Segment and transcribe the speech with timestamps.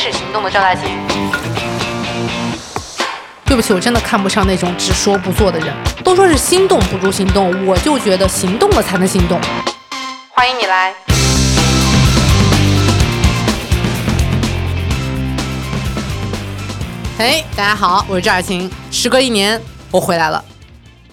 [0.00, 0.84] 始行动的赵大琴。
[3.44, 5.74] 对不起，我真的看不上那种只说不做的人。
[6.02, 9.38] 都说是心动不如行动，我就觉得行动了才能心动。
[10.30, 10.94] 欢迎你来。
[17.18, 18.70] 哎，大家好，我是赵雅琴。
[18.90, 20.42] 时隔一年，我回来了。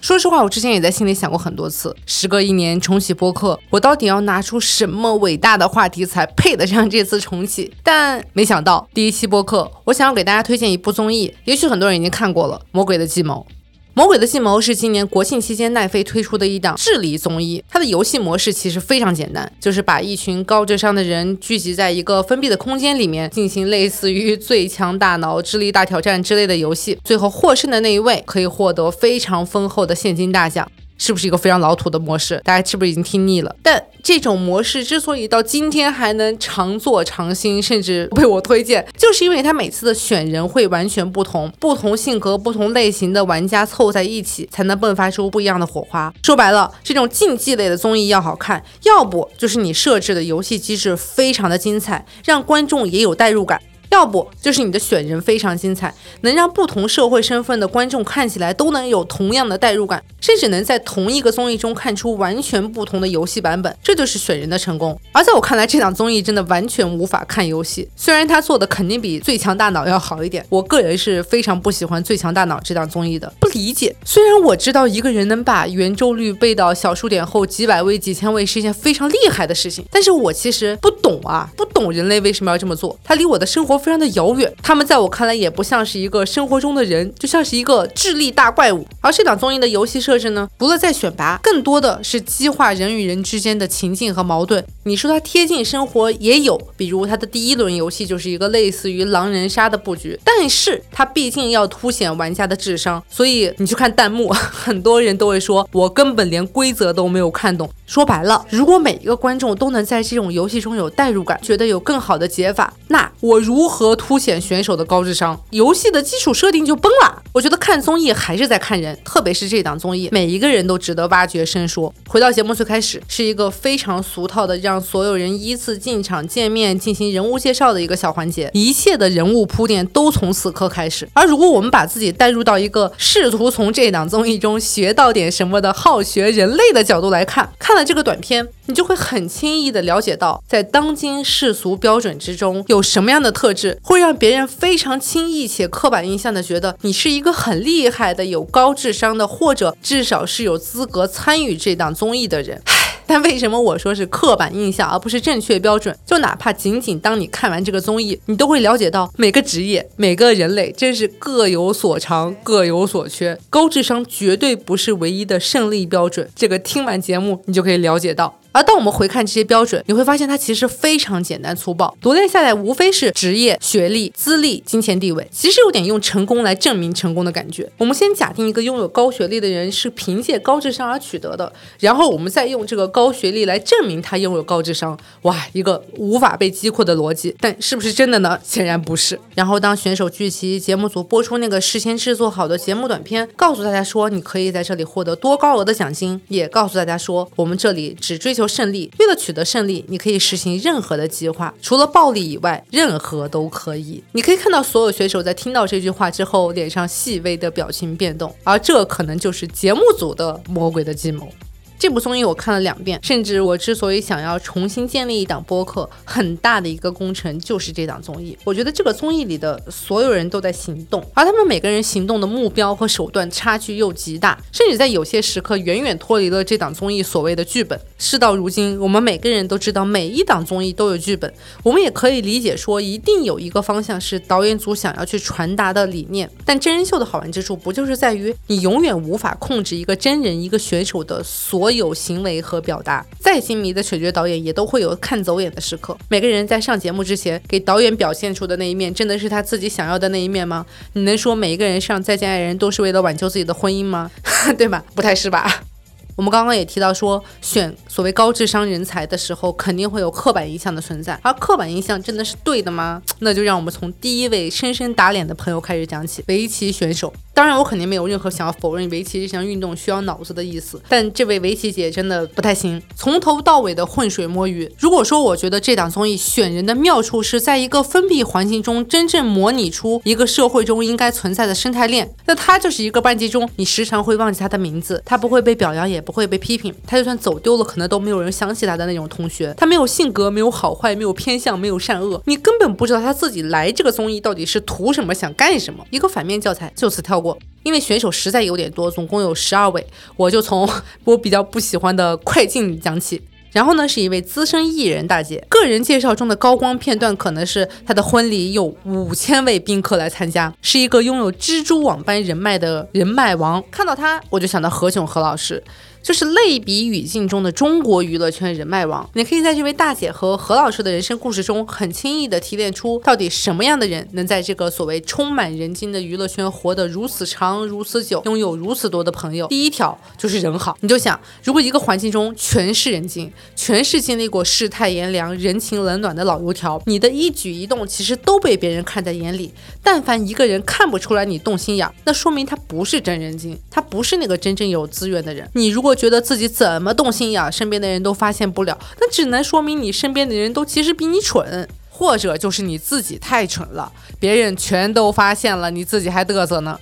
[0.08, 7.70] 说实话，我之前也在心里想过很多次，时隔一年重启播客，我到底要拿出什么伟大的话题才配得上这次重启？
[7.82, 13.46] 但没想到，第一期播客，我想要给大家推荐一部综艺，也许很多人已经看过了，《魔鬼的计谋》。
[13.98, 17.60] 《魔鬼的计谋》是今年国庆期间奈飞推出的一档智力综艺。
[17.68, 26.96] 它的游戏模式其实非常简单，就是把一群高智商的人聚集在一个封闭的空间里面，进行类似于“最强大脑”“智力大挑战”之类的游戏。
[27.02, 30.70] 最后获胜的那一位可以获得非常丰厚的现金大奖。
[30.98, 32.40] 是不是一个非常老土的模式？
[32.44, 33.56] 大家是不是已经听腻了？
[33.62, 46.12] 但这种模式之所以到今天还能常做常新，甚至被我推荐，就是因为它每次的选人会完全不同，不同性格、不同类型的玩家凑在一起，才能迸发出不一样的火花。
[46.22, 53.60] 说白了，这种竞技类的综艺要好看，要不就是你设置的游戏机制非常的精彩，让观众也有代入感。
[53.90, 64.98] 要不就是你的选人非常精彩，能让不同社会身份的观众看起来都能有同样的代入感，甚至能在同一个综艺中看出完全不同的游戏版本，这就是选人的成功。
[65.12, 73.96] 而在我看来，这档综艺真的完全无法看游戏，虽然他做的肯定比《最强大脑》要好一点，我个人是非常不喜欢《最强大脑》这档综艺的，不理解。
[74.04, 83.77] 虽然我知道一个人能把圆周率背到小数点后几百位、几千位是一件非常厉害的事情，但是我其实不懂啊，不懂人类为什么要这么做，它离我的生活。
[83.78, 88.86] 非常的遥远，他们在我看来也不像是一个生活中的人，就像是一个智力大怪物。
[89.00, 94.64] 而这档综艺的游戏设置呢，除了在选拔，更多的是激化人与人之间的情境和矛盾。
[94.84, 107.68] 你说它贴近生活也有，比如它的第一轮游戏就是一个类似于狼人杀的布局，但是它毕竟要凸显玩家的智商，所以你去看弹幕，很多人都会说，我根本连规则都没有看懂。
[107.88, 115.40] 说白了，如果每一个观众都能在这种游戏中有代入感，觉得有更好的解法，那我如何凸显选手的高智商？
[115.52, 117.22] 游戏的基础设定就崩了。
[117.32, 121.92] 我觉得看综艺还是在看人，特别是这档综艺，每一个人都值得挖掘深说。
[122.06, 131.08] 回到节目最开始，是一个非常俗套的，让所有人依次进场见面进行人物介绍的一个小环节，一切的人物铺垫都从此刻开始。
[131.14, 152.60] 而如果我们把自己带入到一个试图从这档综艺中学到点什么的好学人类的角度来看，看了这个短片，你就会很轻易的了解到，在当今世俗标准之中，有什么样的特质会让别人非常轻易且刻板印象的觉得你是一个很厉害的、有高智商的，或者至少是有资格参与这档综艺的人。
[153.08, 155.96] 但为什么我说是刻板印象而不是正确标准？
[156.04, 166.28] 就哪怕仅仅当你看完这个综艺，你都会了解到每个职业、每个人类真是各有所长、各有所缺，高智商绝对不是唯一的胜利标准。
[166.36, 168.37] 这个听完节目，你就可以了解到。
[168.52, 177.70] 而当我们回看这些标准，你会发现它其实非常简单粗暴，罗列下来无非是职业、学历、资历、金钱地位，其实有点用成功来证明成功的感觉。
[177.78, 184.98] 我们先假定一个拥有高学历的人是凭借高智商而取得的，然后我们再用这个高学历来证明他拥有高智商。
[185.22, 188.38] 哇，一个无法被击破的逻辑，但是不是真的呢？
[188.42, 189.18] 显然不是。
[189.34, 198.48] 然后当选手聚齐，节目组播出那个事先制作好的节目短片，告诉大家说你可以在这里获得多高额的奖金，也告诉大家说我们这里只追求。
[198.48, 204.02] 胜利，为了取得胜利，你可以实行任何的计划，除了暴力以外，任何都可以。
[204.12, 211.30] 你可以看到所有选手在听到这句话之后，脸上细微的表情变动，而这可能就是节目组的魔鬼的计谋。
[211.78, 218.36] 这部综艺我看了两遍，甚至我之所以想要重新建立一档播客，很大的一个工程就是这档综艺。
[218.42, 227.80] 我觉得这个综艺里的所有人都在行动，而他们每个人行动的目标和手段差距又极大，甚至在有些时刻远远脱离了这档综艺所谓的剧本。
[227.96, 231.32] 事到如今，我们每个人都知道每一档综艺都有剧本，
[231.62, 236.28] 我们也可以理解说一定有一个方向是导演组想要去传达的理念。
[236.44, 241.67] 但真人秀的好玩之处不就是在于你永远无法控制一个真人一个选手的所。
[241.68, 245.94] 所有行为和表达，再精迷的选角导演也都会有看走眼的时刻。
[246.08, 250.64] 每个人在上节目之前，给导演表现出的那一面，真的是他自己想要的那一面吗？
[250.94, 254.10] 你能说每一个人上《再见爱人》都是为了挽救自己的婚姻吗？
[254.56, 254.82] 对吧？
[254.94, 255.62] 不太是吧？
[256.16, 261.20] 我们刚刚也提到说，选所谓高智商人才的时候，肯定会有刻板印象的存在。
[261.22, 263.02] 而刻板印象真的是对的吗？
[263.18, 267.12] 那就让我们从第一位深深打脸的朋友开始讲起，围棋选手。
[267.38, 274.68] 当然，我肯定没有任何想要否认围棋这项运动需要脑子的意思，但这位围棋姐真的不太行，从头到尾的浑水摸鱼。
[274.76, 289.54] 如果说我觉得这档综艺选人的妙处是在一个封闭环境中真正模拟出一个社会中应该存在的生态链，那他就是一个班级中你时常会忘记他的名字，他不会被表扬，也不会被批评，他就算走丢了，可能都没有人想起他的那种同学。
[289.56, 295.86] 他没有性格，没有好坏，没有偏向，没有善恶，你根本不知道他自己来这个综艺到底是图什么，想干什么。
[295.90, 297.27] 一个反面教材就此跳过。
[297.64, 299.84] 因为选手实在有点多，总共有十二位，
[300.16, 300.68] 我就从
[301.04, 303.20] 我比较不喜欢的快进讲起。
[303.50, 313.64] 然后呢，是一位资深艺人大姐，个人介绍中的高光片段可能是她的婚礼有五千位宾客来参加，是一个拥有蜘蛛网般人脉的人脉王。
[313.70, 315.64] 看到她，我就想到何炅何老师。
[316.02, 329.46] 就是类比语境中的中国娱乐圈人脉网，你可以在这位大姐和何老师的人生故事中，很轻易的提炼出到底什么样的人能在这个所谓充满人精的娱乐圈活得如此长、如此久，拥有如此多的朋友。
[329.48, 339.52] 第一条就是人好，你就想，如果一个环境中全是人精，全是经历过世态炎凉、人情冷暖的老油条，你的一举一动其实都被别人看在眼里。
[339.82, 345.48] 但凡一个人看不出来你动心眼，那说明他不是真人精，他不是那个真正有资源的人。
[345.54, 353.90] 你如果如果觉得自己怎么动心眼，身边的人都发现不了，那只能说明你身边的人都其实比你蠢，或者就是你自己太蠢了，
[354.20, 356.78] 别人全都发现了，你自己还嘚瑟呢。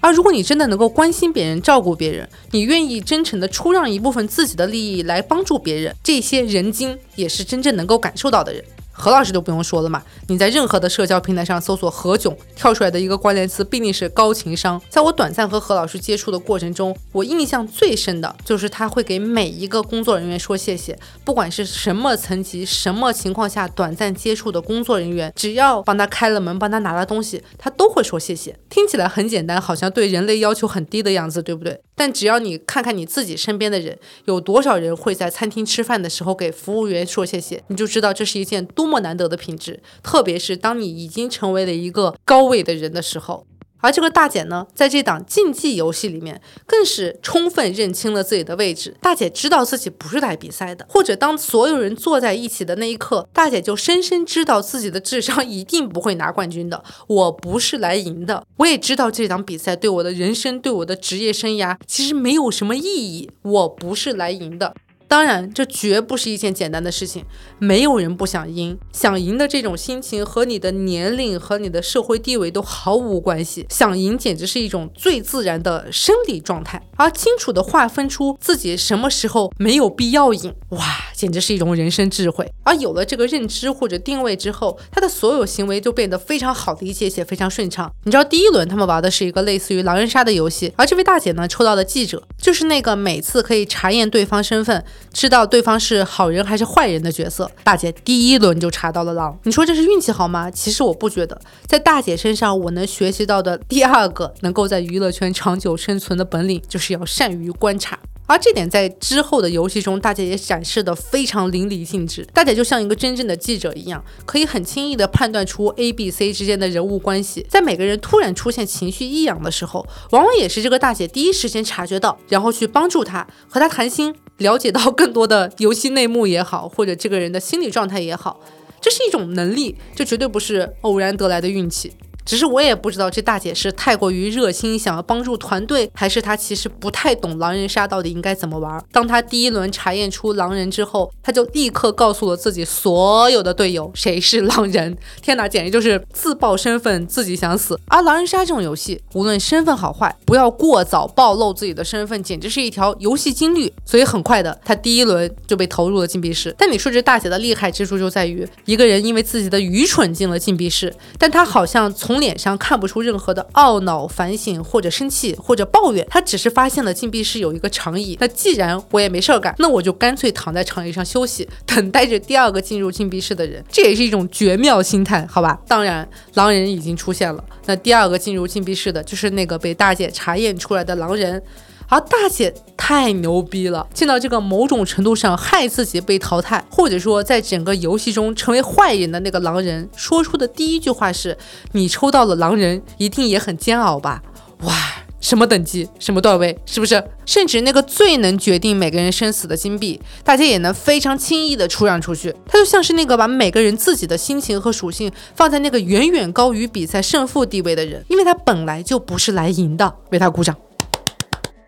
[0.00, 8.64] 而如果你真的能够关心别人、照顾别人，你愿意真诚的出让一部分自己的利益来帮助别人，这些人精也是真正能够感受到的人。
[8.96, 14.80] 何老师就不用说了嘛，你在任何的社交平台上搜索何炅，跳出来的一个关键词必定是高情商。
[14.88, 28.58] 在我短暂和何老师接触的过程中，我印象最深的就是他会给每一个工作人员说谢谢，不管是什么层级、什么情况下短暂接触的工作人员，只要帮他开了门、帮他拿了东西，他都会说谢谢。
[28.70, 31.80] 听起来很简单，好像对人类要求很低的样子，对不对？
[31.96, 38.86] 但只要你看看你自己身边的人，有多少人会在餐厅吃饭的时候给服务员说谢谢，你就知道这是一件多。
[38.86, 43.44] 么难得的品质，特别是当你已经成为了一个高位的人的时候。
[43.86, 48.96] 而这个大姐呢，在这档竞技游戏里面，更是充分认清了自己的位置。
[49.00, 56.82] 大姐知道自己不是来比赛的，或者当所有人坐在一起的那一刻，大姐就深深知道自己的智商一定不会拿冠军的。
[57.06, 63.30] 我不是来赢的，我也知道这档比赛对我的人生、对我的职业生涯其实没有什么意义。
[63.42, 64.74] 我不是来赢的。
[65.08, 67.24] 当然，这绝不是一件简单的事情。
[67.58, 73.64] 没有人不想赢，想赢的这种心情和你的年龄和你的社会地位都毫无关系。
[73.70, 80.82] 想赢简直是一种最自然的生理状态，而清楚的划分出自己什么时候没有必要赢，哇，
[81.14, 82.52] 简直是一种人生智慧。
[82.64, 87.92] 而有了这个认知或者定位之后，他的所有行为就变得非常好理解且非常顺畅。
[88.02, 94.84] 你知道，第一轮他们玩的是一个类似于狼人杀的游戏，而这位大姐呢，抽到的记者就是那个每次可以查验对方身份。
[95.12, 99.38] 知道对方是好人还是坏人的角色，大姐第一轮就查到了狼。
[99.44, 100.50] 你说这是运气好吗？
[100.50, 107.98] 其实我不觉得，在大姐身上，我能学习到的第二个能够在娱乐圈长久生存的本领，就是要善于观察。
[108.26, 112.26] 而这点在之后的游戏中，大姐也展示的非常淋漓尽致。
[112.34, 117.46] 大姐就像一个真正的记者一样，可以很轻易的判断出 A、B、C 之间的人物关系。
[117.48, 128.40] 在每个人突然出现情绪异样的时候，往往也是这个大姐第一时间察觉到，然后去帮助他，和他谈心，了解到更多的游戏内幕也好，或者这个人的心理状态也好，
[128.80, 131.92] 这是一种能力，这绝对不是偶然得来的运气。
[132.26, 138.84] 只是我也不知道这大姐是太过于热心，想要帮助团队，还是她其实不太懂狼人杀到底应该怎么玩。
[138.90, 144.96] 当她第一轮查验出狼人之后，她就立刻告诉了自己所有的队友谁是狼人。
[145.22, 147.78] 天哪，简直就是自爆身份，自己想死。
[147.86, 153.72] 而狼人杀这种游戏，无论身份好坏，不要过早暴露自己的身份，简直是一条游戏金律。
[153.84, 156.52] 所以很快的，她第一轮就被投入了禁闭室。
[156.58, 168.16] 但你说这大姐的厉害之处就在于，一个人因为自己的愚蠢进了禁闭室，但她好像从从脸上看不出任何的懊恼、反省或者生气或者抱怨，他只是发现了禁闭室有一个长椅。
[168.18, 173.62] 那既然我也没事儿干，那我就干脆躺在长椅上休息，等待着第二个进入禁闭室的人。
[173.70, 175.60] 这也是一种绝妙心态，好吧？
[175.68, 177.44] 当然，狼人已经出现了。
[177.66, 181.42] 那第二个进入禁闭室的就是那个被大姐查验出来的狼人。
[181.88, 191.36] 而大姐太牛逼了，见到这个某种程度上害自己被淘汰，或者说在整个游戏中成为坏人的那个狼人，说出的第一句话是
[191.72, 194.22] ：“你抽到了狼人，一定也很煎熬吧？”
[194.62, 194.72] 哇！
[195.18, 197.02] 什么等级，什么段位，是不是？
[197.24, 202.32] 甚至那个最能决定每个人生死的金币，大家也能非常轻易的出让出去。
[202.46, 209.92] 它就像是那个把每个人自己的心情和属性放在那个远远高于比赛胜负地位的人，因为他本来就不是来赢的。
[210.10, 210.54] 为他鼓掌。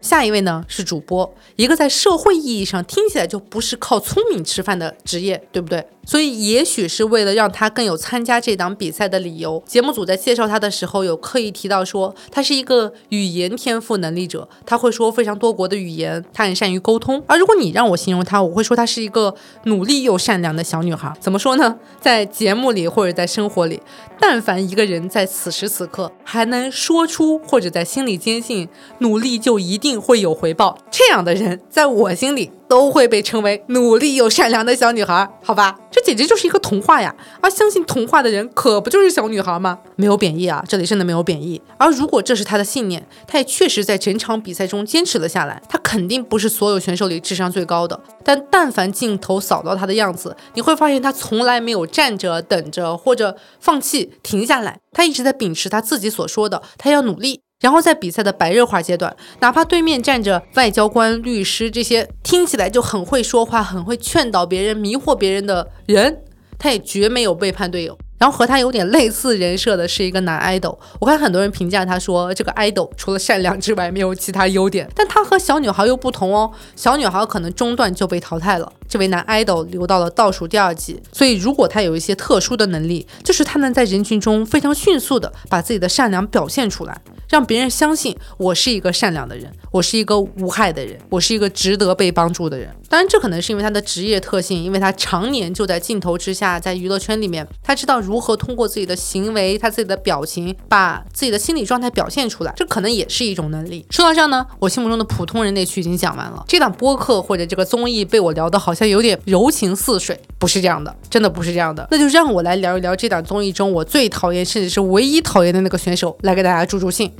[0.00, 5.84] 下一位呢是主播，一个在社会意义上听起来就不是靠聪明吃饭的职业，对不对？
[6.08, 17.22] 所以也许是为了让他更有参加这档比赛的理由，节目组在介绍他的时候有刻意提到说他是一个语言天赋能力者，他会说非常多国的语言，他很善于沟通。
[17.26, 19.34] 而如果你让我形容他，我会说他是一个
[19.64, 21.14] 努力又善良的小女孩。
[21.20, 21.76] 怎么说呢？
[22.00, 23.78] 在节目里或者在生活里，
[24.18, 28.66] 但凡一个人在此时此刻还能说出或者在心里坚信
[29.00, 32.50] 努力就一定会有回报，这样的人在我心里。
[32.68, 37.14] 都会被称为努力又善良的小女孩，好吧，这简直就是一个童话呀！
[37.40, 39.78] 而相信童话的人，可不就是小女孩吗？
[39.96, 41.60] 没有贬义啊，这里真的没有贬义。
[41.78, 45.62] 而如果这是她的信念，她也确实在整场比赛中坚持了下来。
[45.68, 57.40] 她肯定不是所有选手里智商最高的，但但凡镜头扫到她的样子，你会发现她从来没有站着等着或者放弃停下来，她一直在秉持她自己所说的，她要努力。
[57.60, 66.22] 然后在比赛的白热化阶段，哪怕对面站着外交官、律师这些听起来就很会说话、很会劝导别人、迷惑别人的人，
[66.56, 67.98] 他也绝没有背叛队友。
[68.16, 87.00] 然后和他有点类似人设的是一个男 idol，我看很多人评价他说这个 idol 除了善良之外没有其他优点，但他和小女孩又不同哦，小女孩可能中段就被淘汰了，这位男 idol 留到了倒数第二季，所以如果他有一些特殊的能力，就是他能在人群中非常迅速的把自己的善良表现出来。
[87.28, 92.74] 让别人相信我是一个善良的人，我是一个无害的人，我是一个值得被帮助的人。
[92.88, 102.54] 当然，这可能是因为他的职业特性，因为他常年就在镜头之下，在娱乐圈里面，他知道如何通过自己的行为、他自己的表情，把自己的心理状态表现出来。
[102.56, 103.84] 这可能也是一种能力。
[103.90, 106.42] 说到这呢，我心目中的普通人那区已经讲完了。
[106.48, 111.84] 这档播客或者这个综艺被我聊的好像有点柔情似水，不是这样的，真的不是这样的。
[111.90, 117.10] 那就让我来聊一聊这档综艺中我最讨厌，甚至是唯一讨厌的那个选手，来给大家助助兴。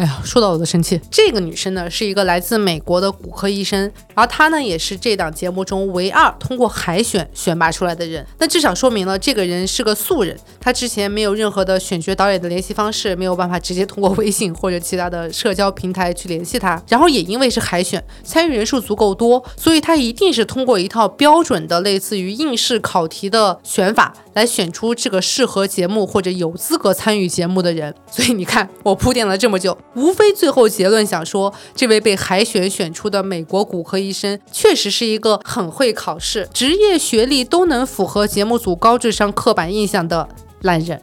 [0.00, 0.98] 哎呀，说到我都生气。
[1.10, 8.26] 这个女生呢，是一个来自美国的骨科医生，而她呢，也是这档节目中唯二通过海选选拔出来的人。
[8.38, 16.82] 那至少说明了这个人是个素人，她之前没有任何的选角导演的联系方式，没有办法直接通过微信或者其他的社交平台去联系他。
[16.88, 27.94] 然后也因为是海选，参与人数足够多，所以她一定是通过一套标准的类似于应试考题的选法来选出这个适合节目或者有资格参与节目的人。
[28.10, 29.76] 所以你看，我铺垫了这么久。
[29.94, 40.28] 无非最后结论想说，这位被海选选出的美国骨科医生，确实是一个很会考试、职业学历都能符合节目组高智商刻板印象的
[40.60, 41.02] 烂人。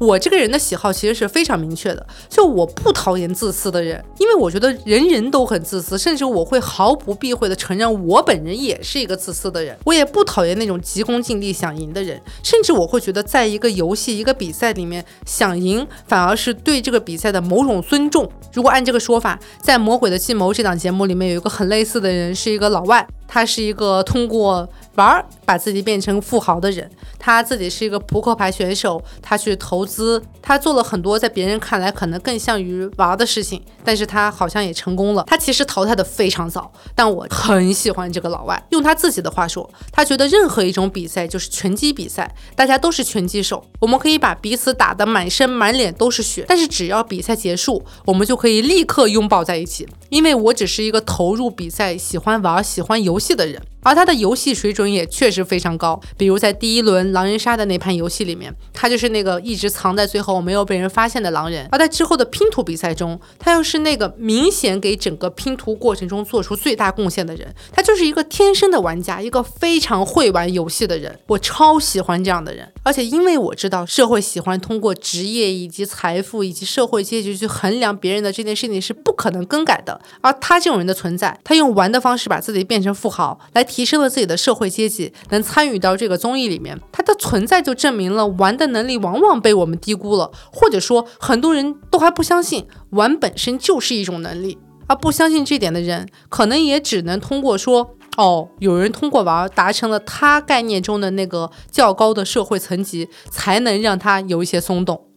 [0.00, 9.76] 我这个人的喜好其实是非常明确的，就我不讨厌自私的人，因为我觉得人人都很自私，甚至我会毫不避讳的承认我本人也是一个自私的人。
[9.84, 18.30] 我也不讨厌那种急功近利想赢的人，甚至我会觉得在一个游戏、一个比赛里面想赢，反而是对这个比赛的某种尊重。
[18.52, 24.68] 如果按这个说法，在《魔鬼的计谋》这档节目里面有一个很类似的人，是一个老外，他是一个通过。
[24.94, 35.24] 玩儿把自己变成富豪的人，他自己是一个扑克牌选手，他去投资，他做了很多在别人看来可能更像于玩的事情，但是他好像也成功了。
[35.26, 38.62] 他其实淘汰的非常早，但我很喜欢这个老外。
[38.68, 53.62] 用他自己的话说，他觉得任何一种比赛就是拳击比赛，大家都是拳击手，我们可以把彼此打得满身满脸都是血，但是只要比赛结束，我们就可以立刻拥抱在一起，因为我只是一个投入比赛、喜欢玩、喜欢游戏的人。
[53.82, 67.54] 而他的游戏水准也确实非常高，比如在第一轮狼人杀的那盘游戏里面，他就是那个一直藏在最后没有被人发现的狼人；而在之后的拼图比赛中，他又是那个明显给整个拼图过程中做出最大贡献的人。
[67.70, 71.16] 他就是一个天生的玩家，一个非常会玩游戏的人。
[71.28, 80.00] 我超喜欢这样的人，而且因为我知道社会喜欢通过职业以及财富以及社会阶级去衡量别人的这件事情是不可能更改的。
[80.20, 83.67] 而他这种人的存在，他用玩的方式把自己变成富豪来。
[83.68, 94.58] 提升了自己的社会阶级，能参与到这个综艺里面，它的存在就证明了玩的能力往往被我们低估了，或者说很多人都还不相信玩本身就是一种能力，
[94.88, 105.07] 而不相信这点的人，可能也只能通过说哦，有人通过玩达成了他概念中的那个较高的社会层级，才能让他有一些松动。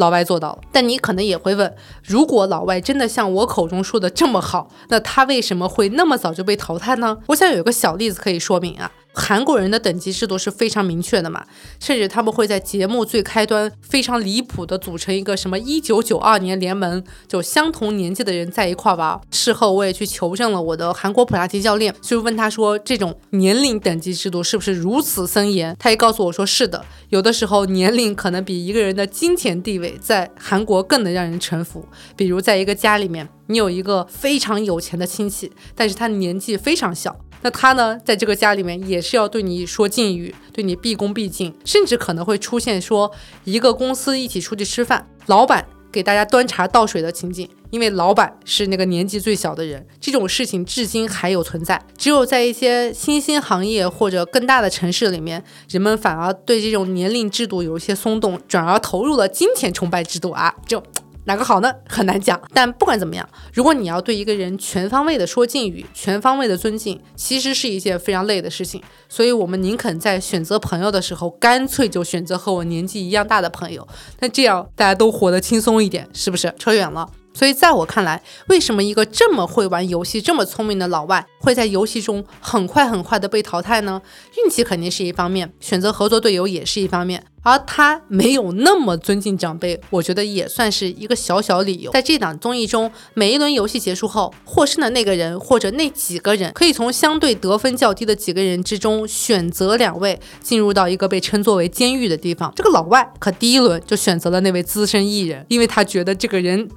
[0.00, 7.18] 老外做到了，但你可能也会问：如果老外真的像我口中说的这么好，那他为什么会那么早就被淘汰呢？
[7.28, 8.90] 我想有个小例子可以说明啊。
[9.12, 11.44] 韩国人的等级制度是非常明确的嘛，
[11.80, 19.20] 甚至他们会在节目最开端非常离谱的组成一个什么一九九二年联盟，就相同年纪的人在一块玩。
[19.32, 25.76] 事后我也去求证了我的韩国普拉提教练，就问他说这种年龄等级制度是不是如此森严？
[25.78, 31.84] 他也告诉我说是的，有的时候年龄可能比一个人的金钱地位在韩国更能让人臣服。
[32.16, 37.16] 比如在一个家里面，你有一个非常有钱的亲戚，但是他年纪非常小。
[37.42, 43.10] 那他呢，在这个家里面也是要对你说敬语，对你毕恭毕敬，甚至可能会出现说
[43.44, 51.80] 一个公司一起出去吃饭，老板给大家端茶倒水的情景，因为老板是那个年纪最小的人，这种事情至今还有存在。
[51.96, 60.82] 只有在一些新兴行业或者更大的城市里面，人们反而对这种年龄制度有一些松动，转而投入了金钱崇拜制度啊，就。
[61.30, 61.72] 哪个好呢？
[61.88, 62.40] 很难讲。
[62.52, 68.82] 但不管怎么样，如果你要对一个人全方位的说敬语，全方位的尊敬，其实是一件非常累的事情。
[69.08, 73.86] 所以，我们宁肯在选择朋友的时候，干脆就选择和我年纪一样大的朋友。
[74.18, 76.52] 那这样大家都活得轻松一点，是不是？
[76.58, 77.08] 扯远了。
[77.32, 84.02] 所以，在我看来，为什么一个这么会玩游戏、这么聪明的老外会在游戏中很快很快的被淘汰呢？
[84.36, 91.90] 运气肯定是一方面，选择合作队友也是一方面，而他没有那么尊敬长辈，我觉得也算是一个小小理由。
[91.92, 102.52] 在这档综艺中，每一轮游戏结束后，获胜的那个人或者那几个人，可以从相对得分较低的几个人之中选择两位进入到一个被称作为监狱的地方。
[102.54, 106.68] 这个老外可第一轮就选择了那位资深艺人，因为他觉得这个人。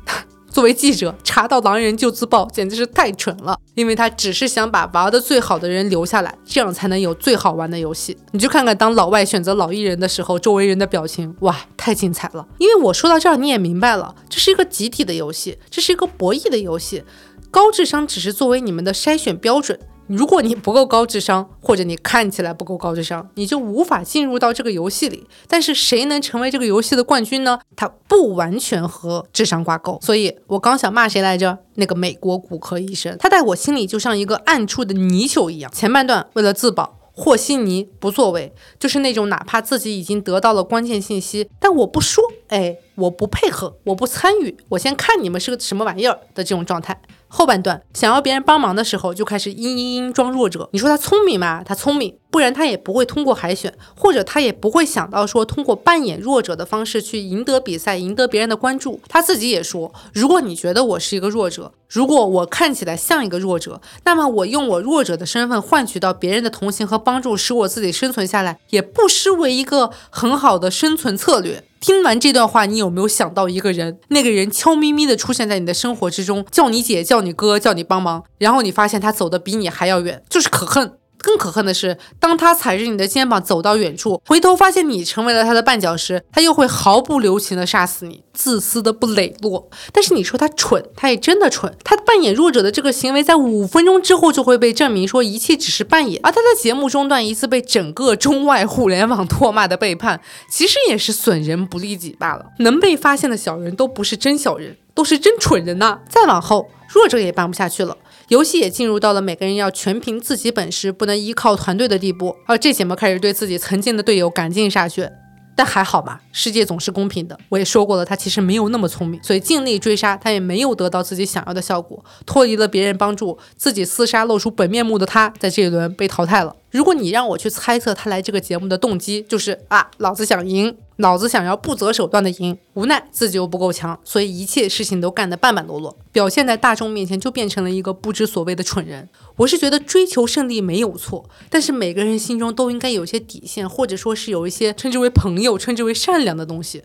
[0.53, 3.57] 作为记者查到狼人就自爆，简直是太蠢了。
[3.73, 8.15] 因为他只是想把玩的最好的人留下来，这样才能有最好玩的游戏。
[8.33, 12.47] 你就看看当老外选择老艺人的时候，周围人的表情，哇，太精彩了。
[12.59, 17.03] 因为我说到这儿，你也明白了，这是一个集体的游戏，这是一个博弈的游戏，
[17.49, 19.79] 高智商只是作为你们的筛选标准。
[20.07, 25.25] 如果你不够高智商，或者你看起来不够高智商，你就无法进入到这个游戏里。
[25.47, 27.59] 但是谁能成为这个游戏的冠军呢？
[27.75, 29.97] 它不完全和智商挂钩。
[30.01, 31.57] 所以我刚想骂谁来着？
[31.75, 35.71] 那个美国骨科医生，他在我心里就像一个暗处的泥鳅一样。
[35.71, 47.01] 前半段为了自保，和稀泥不作为，就是那种哪怕自己已经得到了关键信息，但我不说，哎，我不配合，我不参与，我先看你们是个什么玩意儿的这种状态。
[47.35, 50.69] 后半段想要别人帮忙的时候，就开始嘤嘤嘤装弱者。
[50.71, 51.63] 你说他聪明吗？
[51.65, 58.99] 他聪明，不然他也不会通过海选，或者他也不会想到说通过扮演弱者的方式去赢得比赛，赢得别人的关注。
[59.07, 71.63] 他自己也说，如果你觉得我是一个弱者，如果我看起来像一个弱者，那么我用我弱者的身份换取到别人的同情和帮助，使我自己生存下来，也不失为一个很好的生存策略。
[71.79, 73.99] 听完这段话，你有没有想到一个人？
[74.07, 80.93] 那个人悄咪咪的出现在你的生活之中，叫你姐，叫你哥，叫你帮忙，然后你发现他走的比你还要远，就是可恨。
[81.23, 89.69] 更可恨的是，当他踩着你的肩膀走到远处，回头发现你成为了他的绊脚石，他又会毫不留情的杀死你，自私的不磊落。
[89.93, 91.73] 但是你说他蠢，他也真的蠢。
[91.85, 96.19] 他扮演弱者的这个行为，在五分钟之后就会被证明说一切只是扮演。
[96.23, 102.47] 而他在节目中段一次被整个中外互联网唾骂的背叛，其实也是损人不利己罢了。
[102.59, 106.01] 能被发现的小人都不是真小人，都是真蠢人呐。
[106.09, 107.97] 再往后，弱者也办不下去了。
[108.29, 112.35] 游戏也进入到了每个人要全凭自己本事，不能依靠团队的地步。
[112.45, 115.11] 而这节目开始对自己曾经的队友赶尽杀绝，
[115.55, 117.37] 但还好吧，世界总是公平的。
[117.49, 126.55] 我也说过了，他其实没有那么聪明，所以尽力追杀他也没有得到自己想要的效果，脱离了别人帮助，自己厮杀露出本面目的他，在这一轮被淘汰了。
[126.71, 139.09] 如果你让我去猜测他来这个节目的动机，就是啊，老子想赢，脑子想要不择手段的赢，无奈自己又不够强，所以一切事情都干得半半落落，表现在大众面前就变成了一个不知所谓的蠢人。
[139.37, 146.83] 我是觉得追求胜利没有错，但是每个人心中都应该有些底线，或者说是有一些称之为朋友、称之为善良的东西。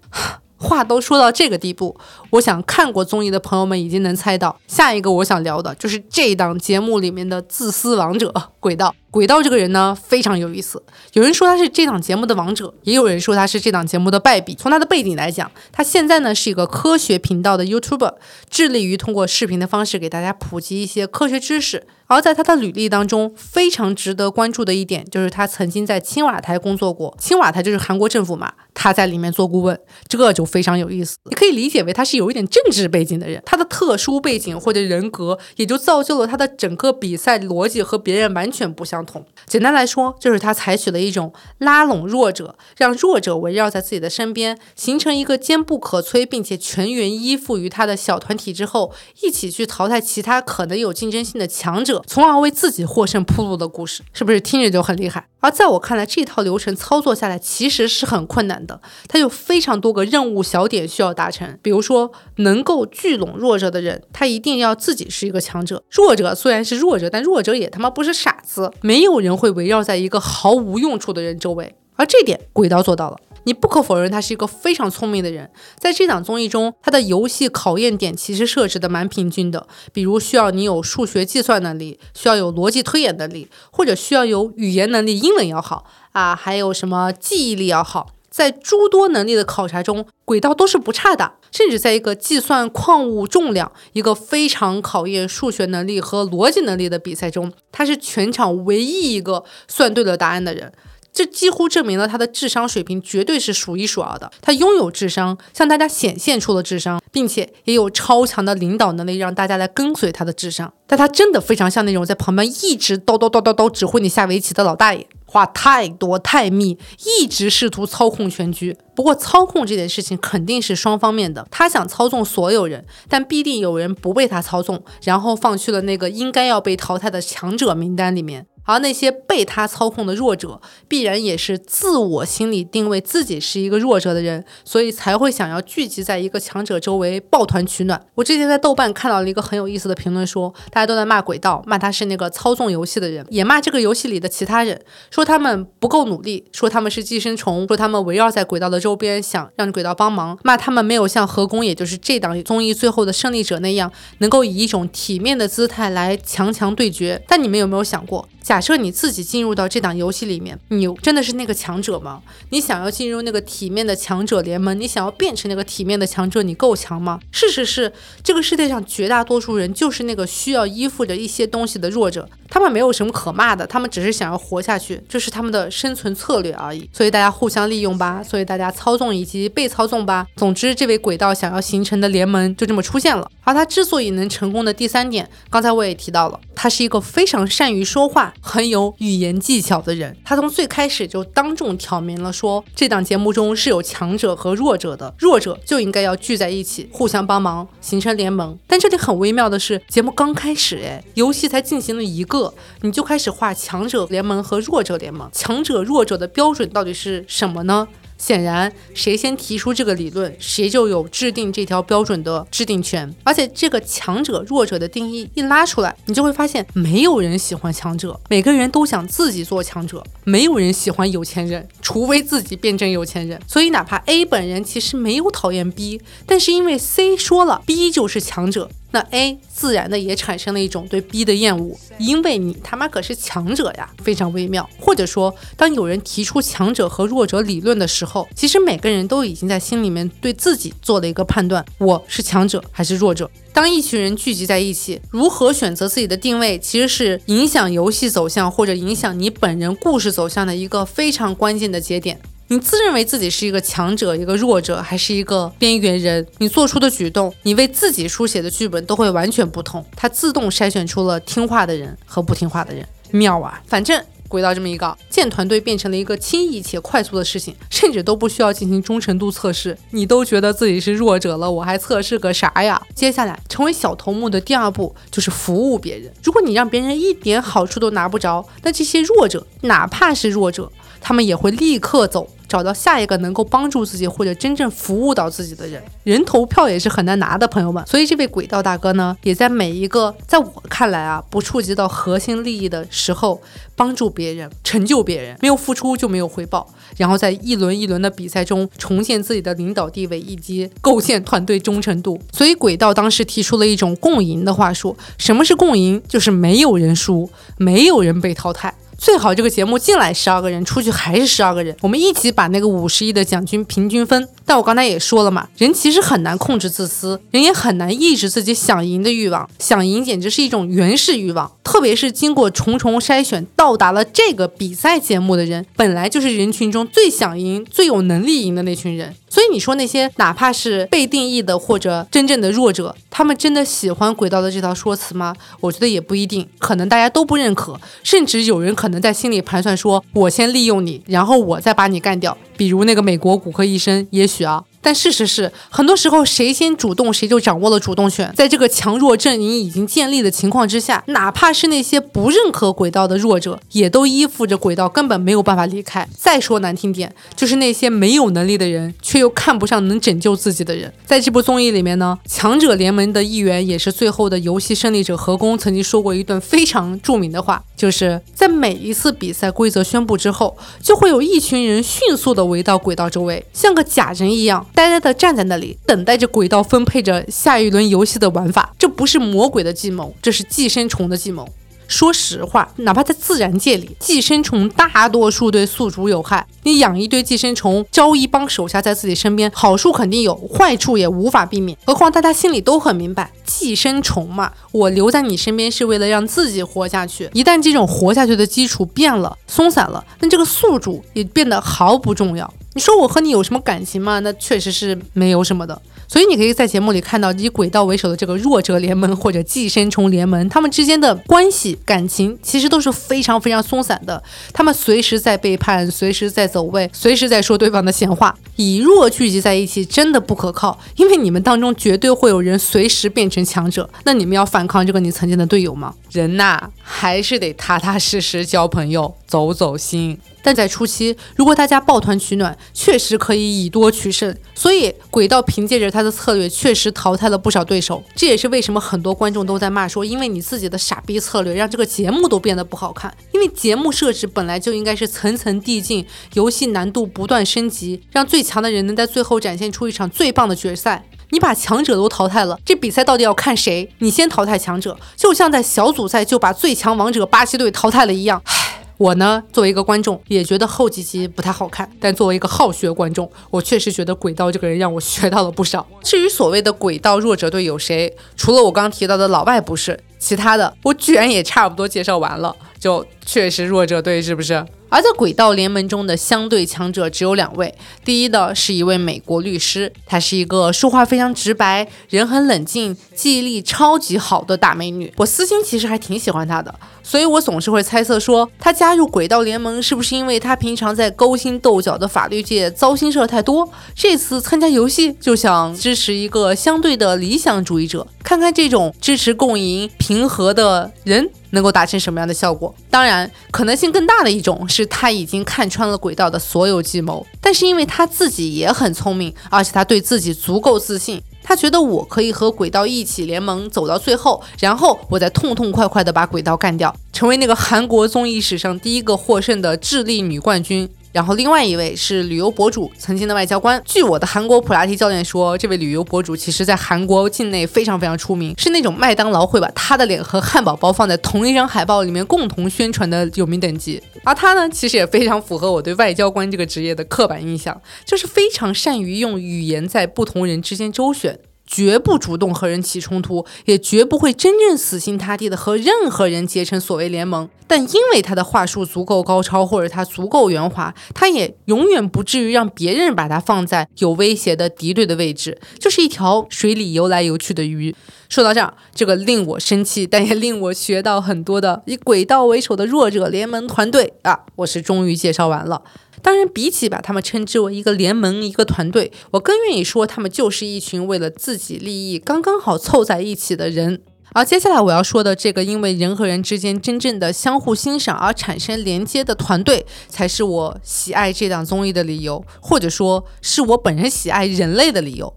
[0.59, 1.97] 话都说到这个地步，
[2.31, 8.95] 我想看过综艺的朋友们已经能猜到，下一个我想聊的就是这档节目里面的自私王者轨道。
[9.11, 10.83] 轨道这个人呢非常有意思，
[11.15, 14.55] 有人说他是这档节目的王者，也有人说他是这档节目的败笔。
[14.55, 18.15] 从他的背景来讲，他现在呢是一个科学频道的 YouTuber，
[18.51, 21.87] 致力于通过视频的方式给大家普及一些科学知识。
[22.09, 27.15] 而在他的履历当中，非常值得关注的一点就是他曾经在青瓦台工作过。
[27.21, 31.19] 青瓦台就是韩国政府嘛，他在里面做顾问，这就非常有意思。
[31.25, 39.23] 你可以理解为他是有一点政治背景的人，他的特殊背景或者人格，也就造就了他的整个比赛逻辑和别人完全不相同。
[39.47, 51.98] 简单来说，就是他采取了一种拉拢弱者，让弱者围绕在自己的身边，形成一个坚不可摧并且全员依附于他的小团体之后，一起去淘汰其他可能有竞争性的强者。
[52.07, 55.27] 从而为自己获胜铺路的故事，是不是听着就很厉害？
[55.41, 61.59] 而在我看来，这套流程操作下来其实是很困难的，它有非常多个任务小点需要达成。
[61.63, 65.83] 比如说，能够聚拢弱者的人，他一定要自己是一个强者。
[65.91, 71.77] 弱者虽然是弱者，但弱者也他妈不是傻子，没有人会围绕在一个毫无用处的人周围。
[71.95, 73.17] 而这点，轨道做到了。
[73.45, 75.51] 你不可否认，他是一个非常聪明的人。
[75.79, 88.15] 在这档综艺中，他的游戏考验点其实设置的蛮平均的，比如需要你有数学计算能力，需要有逻辑推演能力，或者需要有语言能力，英文要好啊，还有什么记忆力要好。
[88.31, 91.33] 在诸多能力的考察中，轨道都是不差的。
[91.51, 100.71] 甚至在一个计算矿物重量、一个非常考验数学能力和逻辑能力的比赛中，他是全场唯一一个算对了答案的人。
[101.19, 104.31] 这几乎证明了他的智商水平绝对是数一数二的。
[104.41, 110.73] 他拥有智商，向大家显现出了智商，并且也有超强的领导能力，让大家来跟随他的智商。
[110.87, 116.79] 但他真的非常像那种在旁边一直叨叨叨叨叨指挥你下围棋的老大爷，话太多太密，
[117.21, 118.77] 一直试图操控全局。
[118.95, 128.47] 不过操控这件事情肯定是双方面的，他想操纵所有人，但必定有人不被他操纵，然后放去了那个应该要被淘汰的强者名单里面。
[128.69, 137.99] 而那些被他操控的弱者，必然也是自我心理定位自己是一个弱者的人，所以才会想要聚集在一个强者周围抱团取暖。
[138.15, 144.79] 我之前在豆瓣看到了一个很有意思的评论，说大家都在骂轨道，骂他是那个操纵游戏的人，也骂这个游戏里的其他人，
[145.11, 157.23] 说他们不够努力，说他们是寄生虫，说他们围绕在轨道的周边，想让轨道帮忙，骂他们没有像何工，也就是这档综艺最后的胜利者那样，能够以一种体面的姿态来强强对决。
[157.27, 158.29] 但你们有没有想过？
[158.49, 162.23] 假设你自己进入到这档游戏里面，你真的是那个强者吗？
[162.49, 167.21] 你想要进入那个体面的强者联盟，你想要变成那个体面的强者，你够强吗？
[167.31, 167.93] 事实是，
[168.25, 176.89] 这个世界上绝大多数人就是那个需要依附着一些东西的弱者，他们没有什么可骂的，他们只是想要活下去，这是他们的生存策略而已。
[176.91, 180.27] 所以大家互相利用吧，所以大家操纵以及被操纵吧。
[180.37, 183.31] 总之，这位轨道想要形成的联盟就这么出现了。
[183.45, 188.33] 而他之所以能成功的第三点，刚才我也提到了，他是一个非常善于说话。
[188.41, 198.59] 很有语言技巧的人，他从最开始就当众挑明了说，这档节目中是有强者和弱者的，弱者就应该要聚在一起，互相帮忙，形成联盟。
[198.67, 207.89] 但这里很微妙的是，节目刚开始，哎，游戏才进行了一个，你就开始画强者联盟和弱者联盟，强者弱者的标准到底是什么呢？
[208.19, 213.15] 显然，谁先提出这个理论，谁就有制定这条标准的制定权。
[213.25, 220.05] 而且，这个强者弱者的定义一拉出来，你就会发现，没有人喜欢强者，每个人都想自己做强者。
[220.25, 223.41] 没有人喜欢有钱人，除非自己变成有钱人。
[223.47, 228.69] 所以，哪怕 A 本人其实没有讨厌 B，但是因为 C 说了 B 就是强者。
[228.91, 234.69] 那 A 自然的也产生了一种对 B 的厌恶，因为你他妈可是强者呀，非常微妙。
[234.81, 243.31] 或者说，当有人提出强者和弱者理论的时候，其实每个人都已经在心里面对自己做了一个判断：我是强者还是弱者？
[243.53, 252.21] 当一群人聚集在一起，如何选择自己的定位，其实是影响游戏走向或者影响你本人故事走向的一个非常关键的节点。
[252.51, 256.27] 你自认为自己是一个强者、一个弱者，还是一个边缘人？
[256.39, 259.85] 你做出的举动，你为自己书写的剧本都会完全不同。
[259.95, 263.61] 它自动筛选出了听话的人和不听话的人，妙啊！
[263.67, 269.77] 反正轨道这么一搞，建团队变成了一个轻易且快速的事情，甚至都不需要进行忠诚度测试。
[269.91, 272.81] 你都觉得自己是弱者了，我还测试个啥呀？
[272.95, 276.11] 接下来成为小头目的第二步就是服务别人。
[276.23, 282.29] 如果你让别人一点好处都拿不着，那这些弱者，哪怕是弱者，他们也会立刻走。
[282.49, 287.87] 找到下一个能够帮助自己或者真正服务到自己的人，人头票也是很难拿的，朋友们。
[287.87, 293.39] 所以这位轨道大哥呢，也在每一个在我看来啊不触及到核心利益的时候，
[293.77, 296.67] 帮助别人，成就别人，没有付出就没有回报。
[296.97, 302.19] 然后在一轮一轮的比赛中重建自己的领导地位以及构建团队忠诚度。
[302.33, 304.97] 所以轨道当时提出了一种共赢的话术。
[305.19, 306.03] 什么是共赢？
[306.09, 308.75] 就是没有人输，没有人被淘汰。
[308.99, 314.29] 最好这个节目进来十二个人，出去还是十二个人，我们一起把那个五十亿的奖金平均分。
[314.45, 319.49] 但我刚才也说了嘛，人其实很难控制自私，人也很难抑制自己想赢的欲望。
[319.61, 329.15] 想赢简直是一种原始欲望，特别是经过重重筛选到达了这个比赛节目的人，本来就是人群中最想赢、最有能力赢的那群人。
[329.31, 335.37] 所以你说那些哪怕是被定义的或者真正的弱者，他们真的喜欢轨道的这套说辞吗？
[335.61, 342.35] 我觉得也不一定，可能大家都不认可，甚至有人可可能在心里盘算说：我先利用你，然后我再把你干掉。
[342.57, 348.33] 比如那个美国骨科医生，也许啊，但事实是，很多时候谁先主动，谁就掌握了主动权。
[348.37, 356.09] 在这个强弱阵营已经建立的情况之下，哪怕是那些不认可轨道的弱者，也都依附着轨道，根本没有办法离开。
[356.17, 360.93] 再说难听点，就是那些没有能力的人，却又看不上能拯救自己的人。
[361.05, 374.65] 在这部综艺里面呢，强者联盟的一员，也是最后的游戏胜利者何工，曾经说过一段非常著名的话，就是在每一次比赛规则宣布之后，就会有一群人迅速的围到轨道周围，像个假人一样。
[374.79, 378.73] 呆呆地站在那里，等待着轨道分配着下一轮游戏的玩法。
[378.79, 381.49] 这不是魔鬼的计谋，这是寄生虫的计谋。
[381.89, 386.47] 说实话，哪怕在自然界里，寄生虫大多数对宿主有害。
[386.63, 391.77] 你养一堆寄生虫，招一帮手下在自己身边，好处肯定有，坏处也无法避免。
[391.85, 397.29] 何况大家心里都很明白，寄生虫嘛，我留在你身边是为了让自己活下去。
[397.33, 402.49] 一旦这种活下去的基础变了、松散了，那这个宿主也变得毫不重要。
[402.79, 404.21] 你说我和你有什么感情吗？
[404.21, 405.83] 那确实是没有什么的。
[406.07, 414.23] 所以你可以在节目里看到以轨道为首的这个弱者联盟或者寄生虫联盟，他们之间的关系、感情其实都是非常非常松散的。
[414.53, 418.33] 他们随时在背叛，随时在走位，随时在说对方的闲话。
[418.55, 423.91] 以弱聚集在一起真的不可靠，因为你们当中绝对会有人随时变成强者。
[424.05, 425.93] 那你们要反抗这个你曾经的队友吗？
[426.13, 430.19] 人呐，还是得踏踏实实交朋友，走走心。
[430.43, 434.35] 但在初期，如果大家抱团取暖，确实可以以多取胜。
[434.55, 438.03] 所以，轨道凭借着他的策略，确实淘汰了不少对手。
[438.17, 443.15] 这也是为什么很多观众都在骂说，因为你自己的傻逼策略，让这个节目都变得不好看。
[443.33, 451.05] 因为节目设置本来就应该是层层递进，游戏难度不断升级，让最强的人能在最后展现出一场最棒的决赛。
[451.31, 453.93] 你把强者都淘汰了，这比赛到底要看谁？
[453.99, 458.41] 你先淘汰强者，就像在小组赛就把最强王者巴西队淘汰了一样。
[458.47, 458.78] 唉。
[458.99, 461.89] 我呢，作为一个观众，也觉得后几集不太好看。
[462.01, 465.87] 但作为一个好学观众，我确实觉得鬼道这个人让我学到了不少。
[466.03, 472.55] 至于所谓的鬼道弱者队有谁，除了我刚提到的老外不是，其他的我居然也差不多介绍完了。
[472.79, 474.67] 就确实弱者队是不是？
[474.89, 477.75] 而在轨道联盟中的相对强者只有两位，
[478.05, 485.13] 第一的是一位美国律师，她是一个说话非常直白，人很冷静，记忆力超级好的大美女。
[485.17, 501.29] 我私心其实还挺喜欢她的，所以我总是会猜测说，她加入轨道联盟是不是因为她平常在勾心斗角的法律界糟心事儿太多，这次参加游戏就想支持一个相对的理想主义者，看看这种支持共赢、平和的人。
[501.51, 502.75] 能够达成什么样的效果？
[502.91, 520.89] 当然，可能性更大的一种是他已经看穿了轨道的所有计谋，但是因为他自己也很聪明，而且他对自己足够自信，他觉得我可以和轨道一起联盟走到最后，然后我再痛痛快快的把轨道干掉，成为那个韩国综艺史上第一个获胜的智力女冠军。
[521.19, 523.83] 然后另外一位是旅游博主，曾经的外交官。
[523.85, 534.01] 据我的韩国普拉提教练说，这位旅游博主其实在韩国境内非常非常出名，是那种麦当劳会把他的脸和汉堡包放在同一张海报里面共同宣传的有名等级。
[534.23, 541.37] 而他呢，其实也非常符合我对外交官这个职业的刻板印象，就是非常善于用语言在不同人之间周旋。
[541.69, 547.49] 绝不主动和人起冲突，也绝不会真正死心塌地的和任何人结成所谓联盟。
[547.67, 557.95] 但因为他的话术足够高超，或者他足够圆滑，他也永远不至于让别人把他放在有威胁的敌对的位置，就是一条水里游来游去的鱼。
[558.31, 565.83] 说到这儿，这个令我生气，但也令我学到很多的以轨道为首的弱者联盟团队啊，我是终于介绍完了。
[566.29, 574.03] 当然，比起把他们称之为一个联盟、一个团队，我更愿意说他们就是一群为了自己利益刚刚好凑在一起的人。
[574.35, 585.35] 而接下来我要说的这个，因为人和人之间真正的相互欣赏而产生连接的团队，才是我喜爱这档综艺的理由，或者说是我本人喜爱人类的理由。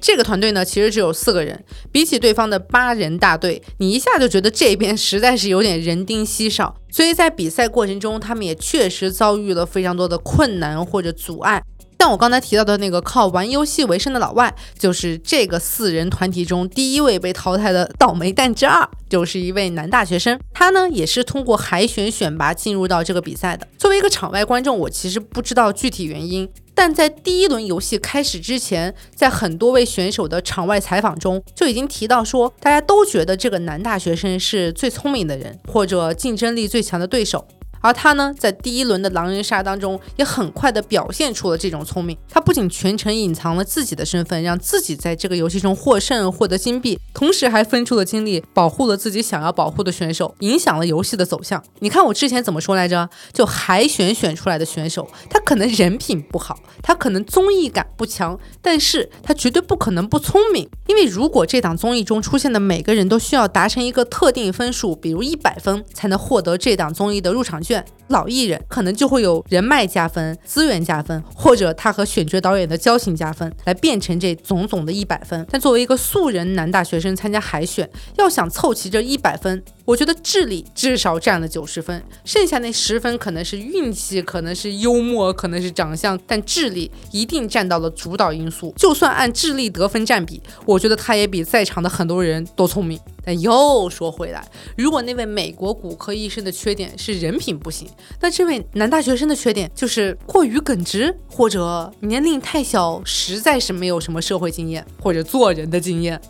[0.00, 6.74] 这个团队呢，其实只有四个人，比起对方的八人大队，你一下就觉得这边实在是有点人丁稀少。
[6.90, 11.62] 所以在比赛过程中，他们也确实遭遇了非常多的困难或者阻碍。
[12.00, 20.40] 像我刚才提到的那个靠玩游戏为生的老外，就是这个四人团体中第一位被淘汰的倒霉蛋之二，就是一位男大学生。
[20.54, 23.68] 他呢也是通过海选选拔进入到这个比赛的。
[23.76, 37.46] 作为一个场外观众，我其实不知道具体原因，但在第一轮游戏开始之前，在很多位选手的场外采访中就已经提到说，大家都觉得这个男大学生是最聪明的人，或者竞争力最强的对手。
[37.80, 42.16] 而他呢，在第一轮的狼人杀当中，也很快的表现出了这种聪明。
[42.28, 51.62] 他不仅全程隐藏了自己的身份，让自己在这个游戏中获胜，获得金币，同时还分出了精力，保护了自己想要保护的选手，影响了游戏的走向。
[51.78, 53.08] 你看我之前怎么说来着？
[53.32, 60.68] 就海选选出来的选手，他可能人品不好，他可能综艺感不强，但是他绝对不可能不聪明。
[60.86, 67.69] 因为如果这档综艺中出现的每个人都需要达成一个特定分数，比如一百分，才能获得这档综艺的入场券。
[68.08, 75.46] 老艺人可能就会有人脉加分、资源加分，或者他和选角导演的交情加分，来变成这总总的一百分。
[75.50, 88.72] 但作为一个素人男大学生参加海选，要想凑齐这一百分，我觉得智力至少占了九十分，剩下那十分可能是运气，可能是幽默，可能是长相，但智力一定占到了主导因素。
[88.76, 93.00] 就算按智力得分占比，我觉得他也比在场的很多人都聪明。
[93.24, 97.88] 但又说回来，如果那位美国骨科医生的缺点是人品不行，
[98.20, 106.20] 那这位男大学生的缺点就是过于耿直，或者年龄太小，实在是没有什么社会经验或者做人的经验。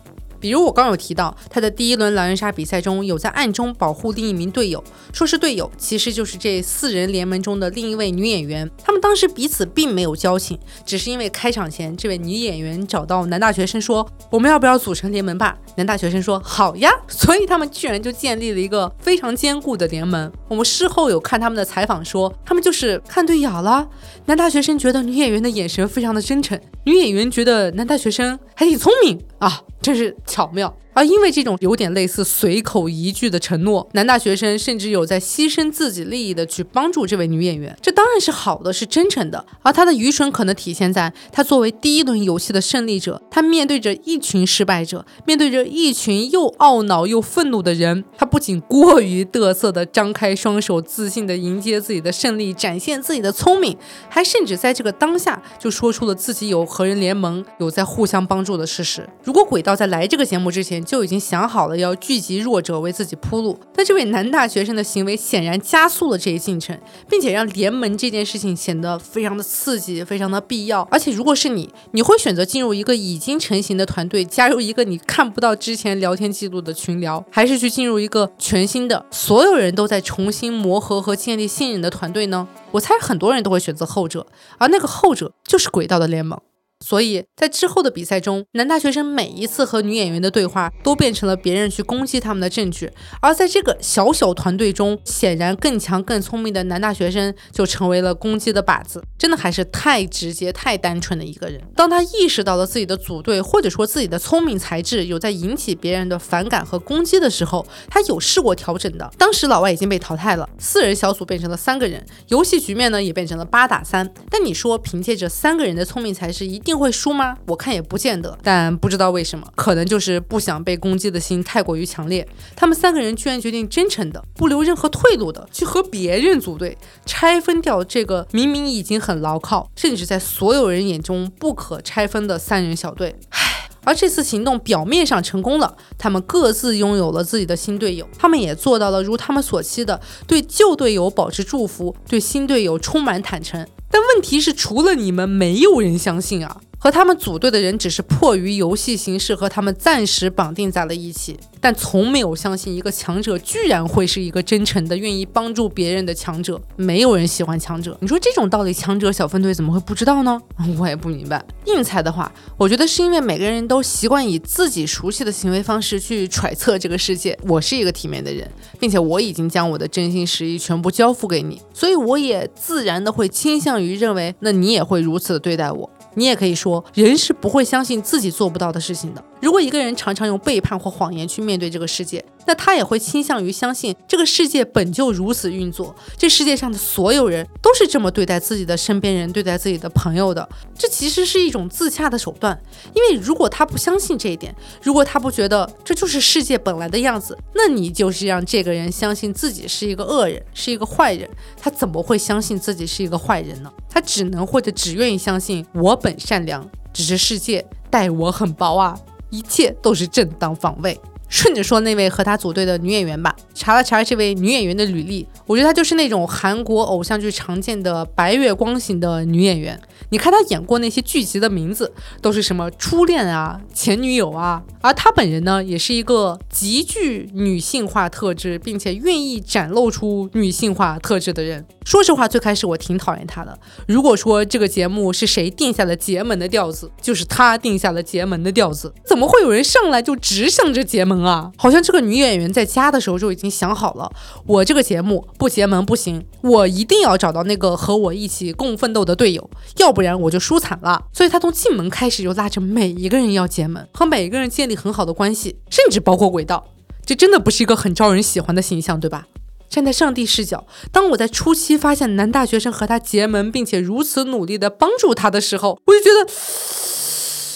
[0.41, 8.69] 比如我刚有提到，他的第一轮狼人杀比赛中有在暗中保护另一名队友，说是队友，其实就是这四人联盟中的另一位女演员。
[8.83, 20.31] 他们当时彼此并没有交情，只是因为开场前这位女演员找到男大学生说：“我们要不要组成联盟吧？”男大学生说：“好呀。”所以他们居然就建立了一个非常坚固的联盟。
[20.47, 23.87] 我们事后有看他们的采访，说他们就是看对眼了。
[24.25, 29.61] 男大学生觉得女演员的眼神非常的真诚，女演员觉得男大学生还挺聪明啊。
[29.81, 30.73] 真是巧妙。
[30.93, 39.45] 而因为这种有点类似随口一句的承诺，男大学生甚至有在牺牲自己利益的去帮助这位女演员，这当然是好的，是真诚的。
[39.61, 53.77] 而他的愚蠢可能体现在他作为第一轮游戏的胜利者，他面对着一群失败者，面对着一群又懊恼又愤怒的人，他不仅过于嘚瑟的张开双手，自信的迎接自己的胜利，展现自己的聪明，
[54.09, 59.07] 还甚至在这个当下就说出了自己有和人联盟，有在互相帮助的事实。
[59.23, 66.77] 如果轨道在来这个节目之前，就已经想好了要聚集弱者为自己铺路，但这位男大学生的行为显然加速了这一进程，
[67.09, 70.81] 并且让联盟这件事情显得非常的刺激，非常的必要。
[70.91, 82.47] 而且如果是你，你会选择进入一个已经成型的团队，加入一个你看不到之前聊天记录的群聊，还是去进入一个全新的，所有人都在重新磨合和建立信任的团队呢？
[82.71, 84.25] 我猜很多人都会选择后者，
[84.57, 86.39] 而那个后者就是轨道的联盟。
[86.83, 92.91] 所以在之后的比赛中，男大学生每一次和女演员的对话都变成了别人去攻击他们的证据。
[93.21, 99.03] 而在这个小小团队中，显然更强、更聪明的男大学生就成为了攻击的靶子。
[99.19, 101.61] 真的还是太直接、太单纯的一个人。
[101.75, 109.07] 当他意识到了自己的组队或者说自己的聪明才智有在引起别人的反感和攻击的时候，他有试过调整的。
[109.19, 114.11] 当时老外已经被淘汰了，四人小组变成了三个人，游戏局面呢也变成了八打三。
[114.31, 116.70] 但你说凭借着三个人的聪明才智一定？
[116.71, 117.37] 定会输吗？
[117.47, 122.25] 我看也不见得，但不知道为什么，可能就是不想被攻击的心太过于强烈。
[122.55, 133.13] 他们三个人居然决定真诚的、不留任何退路的去和别人组队，拆分掉这个明明已经很牢靠，甚至在所有人眼中不可拆分的三人小队。
[133.31, 143.67] 唉，而这次行动表面上成功了，他们各自拥有了自己的新队友，他们也做到了如他们所期的，对旧队友保持祝福，对新队友充满坦诚。
[143.91, 146.61] 但问题是，除了你们，没有人相信啊。
[146.83, 156.59] 和他们组队的人只是迫于游戏形式和他们暂时绑定在了一起，但从没有相信一个强者居然会是一个真诚的、愿意帮助别人的强者。
[156.75, 160.41] 没有人喜欢强者，你说这种道理，强者小分队怎么会不知道呢？
[160.79, 161.45] 我也不明白。
[161.65, 167.37] 硬猜的话，我觉得是因为每个人都习惯以自己熟悉的行为方式去揣测这个世界。
[167.43, 175.87] 我是一个体面的人，并且我已经将我的真心实意全部交付给你，所以我也自然的会倾向于认为，那你也会如此的对待我。
[176.15, 179.23] 你也可以说，人是不会相信自己做不到的事情的。
[179.41, 190.47] 如果一个人常常用背叛或谎言去面对这个世界，那他也会倾向于相信这个世界本就如此运作，这世界上的所有人都是这么对待自己的身边人、对待自己的朋友的。
[190.77, 192.59] 这其实是一种自洽的手段，
[192.93, 201.29] 因为如果他不相信这一点，如果他不觉得这就是世界本来的样子，那你就是让这个人相信自己是一个恶人，是一个坏人。
[201.59, 203.71] 他怎么会相信自己是一个坏人呢？
[203.89, 208.97] 他只能或者只愿意相信我本善良，只是世界待我很薄啊。
[209.29, 210.99] 一切都是正当防卫。
[211.31, 219.79] 顺着说那位和他组队的女演员吧，查了查这位女演员的履历，我觉得她就是那种韩国偶像剧常见的白月光型的女演员。
[220.09, 231.65] 你看她演过那些剧集的名字都是什么初恋啊、前女友啊，而她本人呢，也是一个极具女性化特质，并且愿意展露出女性化特质的人。
[231.83, 233.57] 说实话，最开始我挺讨厌她的。
[233.87, 238.93] 如果说这个节目是谁定下了结门的调子，就是她定下了结门的调子。
[239.03, 241.51] 怎么会有人上来就直向着结门啊？
[241.57, 244.11] 好像这个女演员在家的时候就已经想好了，
[244.45, 251.05] 我这个节目不结门不行，我一定要找到那个和我一起共奋斗的队友，要不然我就输惨了。
[251.11, 256.67] 所以她从进门开始就拉着每一个人要结门，和每一个人建立很好的关系，甚至包括轨道。
[257.03, 259.25] 这真的不是一个很招人喜欢的形象，对吧？
[259.71, 266.29] 站在上帝视角，当我在初期发现男大学生和他结盟，并且如此努力的帮助他的时候，我就觉得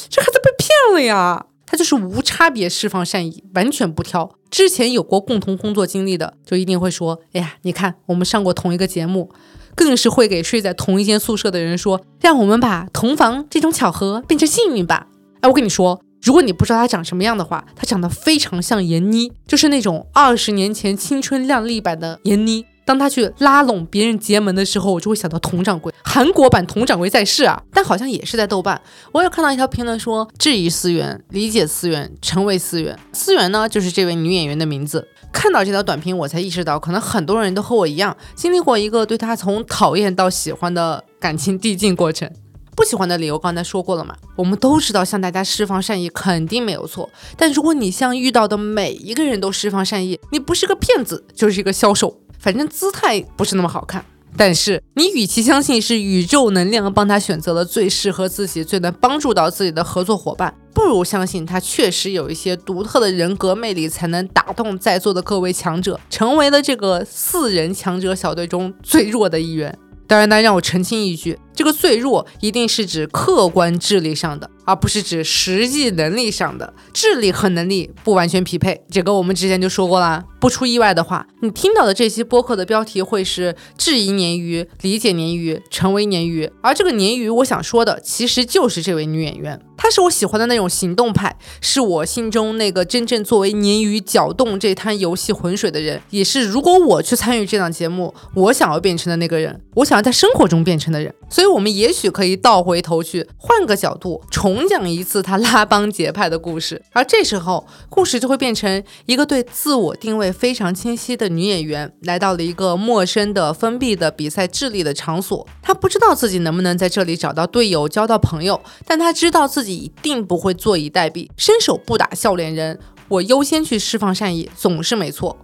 [0.09, 1.45] 这孩子被骗了呀！
[1.67, 4.31] 他就是无差别释放善意，完全不挑。
[4.49, 9.29] 之前有过共同工作经历的，就一定会说：“哎呀，你看我们上过同一个节目。”
[9.75, 15.07] 更是会给睡在同一间宿舍的人说：“让我们把同房这种巧合变成幸运吧。”
[15.41, 16.01] 哎，我跟你说。
[16.25, 22.65] 如果你不知道她长什么样的话，她长得非常像闫妮，就是那种二十年前青春靓丽版的闫妮。
[22.83, 28.81] 当她去拉拢别人结盟的时候，我就会想到佟掌柜，韩国版佟掌柜在世啊，但好像也是在豆瓣。
[29.11, 32.97] 我有看到一条评论说，质疑思源，理解思源，成为思源。
[33.13, 35.07] 思源呢，就是这位女演员的名字。
[35.31, 42.31] 看到这条短评，我才意识到，可能很多人都和我一样，经历过一个对她从讨厌到喜欢的感情递进过程。
[42.75, 44.15] 不喜欢的理由刚才说过了嘛？
[44.35, 54.03] 我们都知道向大家释放善意肯定没有错，但如果你向遇到的每一个人都释放善意，你不是个骗子就是一个销售，反正姿态不是那么好看。
[54.37, 69.79] 但是你与其相信是宇宙能量帮他选择了最适合自己、最能帮助到自己的合作伙伴，不如相信他确实有一些独特的人格魅力，才能打动在座的各位强者，成为了这个四人强者小队中最弱的一员。
[70.05, 71.39] 当然，呢，让我澄清一句。
[71.55, 76.73] 这个最弱一定是指客观智力上的，而不是指实际能力上的。
[76.93, 80.23] 智力和能力不完全匹配，这个我们之前就说过啦。
[80.39, 86.47] 不出意外的话，你听到的这期播客的标题会是“质疑鲶鱼，理解鲶鱼，成为鲶鱼”。
[86.61, 101.11] 而这个鲶鱼，我想说的其实就是这位女演员，她是我喜欢的那种行动派，是我心中那个真正作为鲶鱼搅动这滩游戏浑水的人，也是如果我去参与这档节目，我想要变成的那个人，我想要在生活中变成的人。
[101.29, 101.44] 所以。
[101.45, 106.81] 所以，我们也许可以倒回头去，换个角度重讲一次他拉帮结派的故事。
[106.91, 115.47] 而这时候，故事就会变成一个对自我定位非常清晰的女演员，来到了一个陌生的、封闭的比赛智力的场所。
[115.61, 122.79] 她不知道自己能不能在这里找到队友、交到朋友，但她知道自己一定不会坐以待毙，伸手不打笑脸人。
[123.07, 125.37] 我优先去释放善意，总是没错。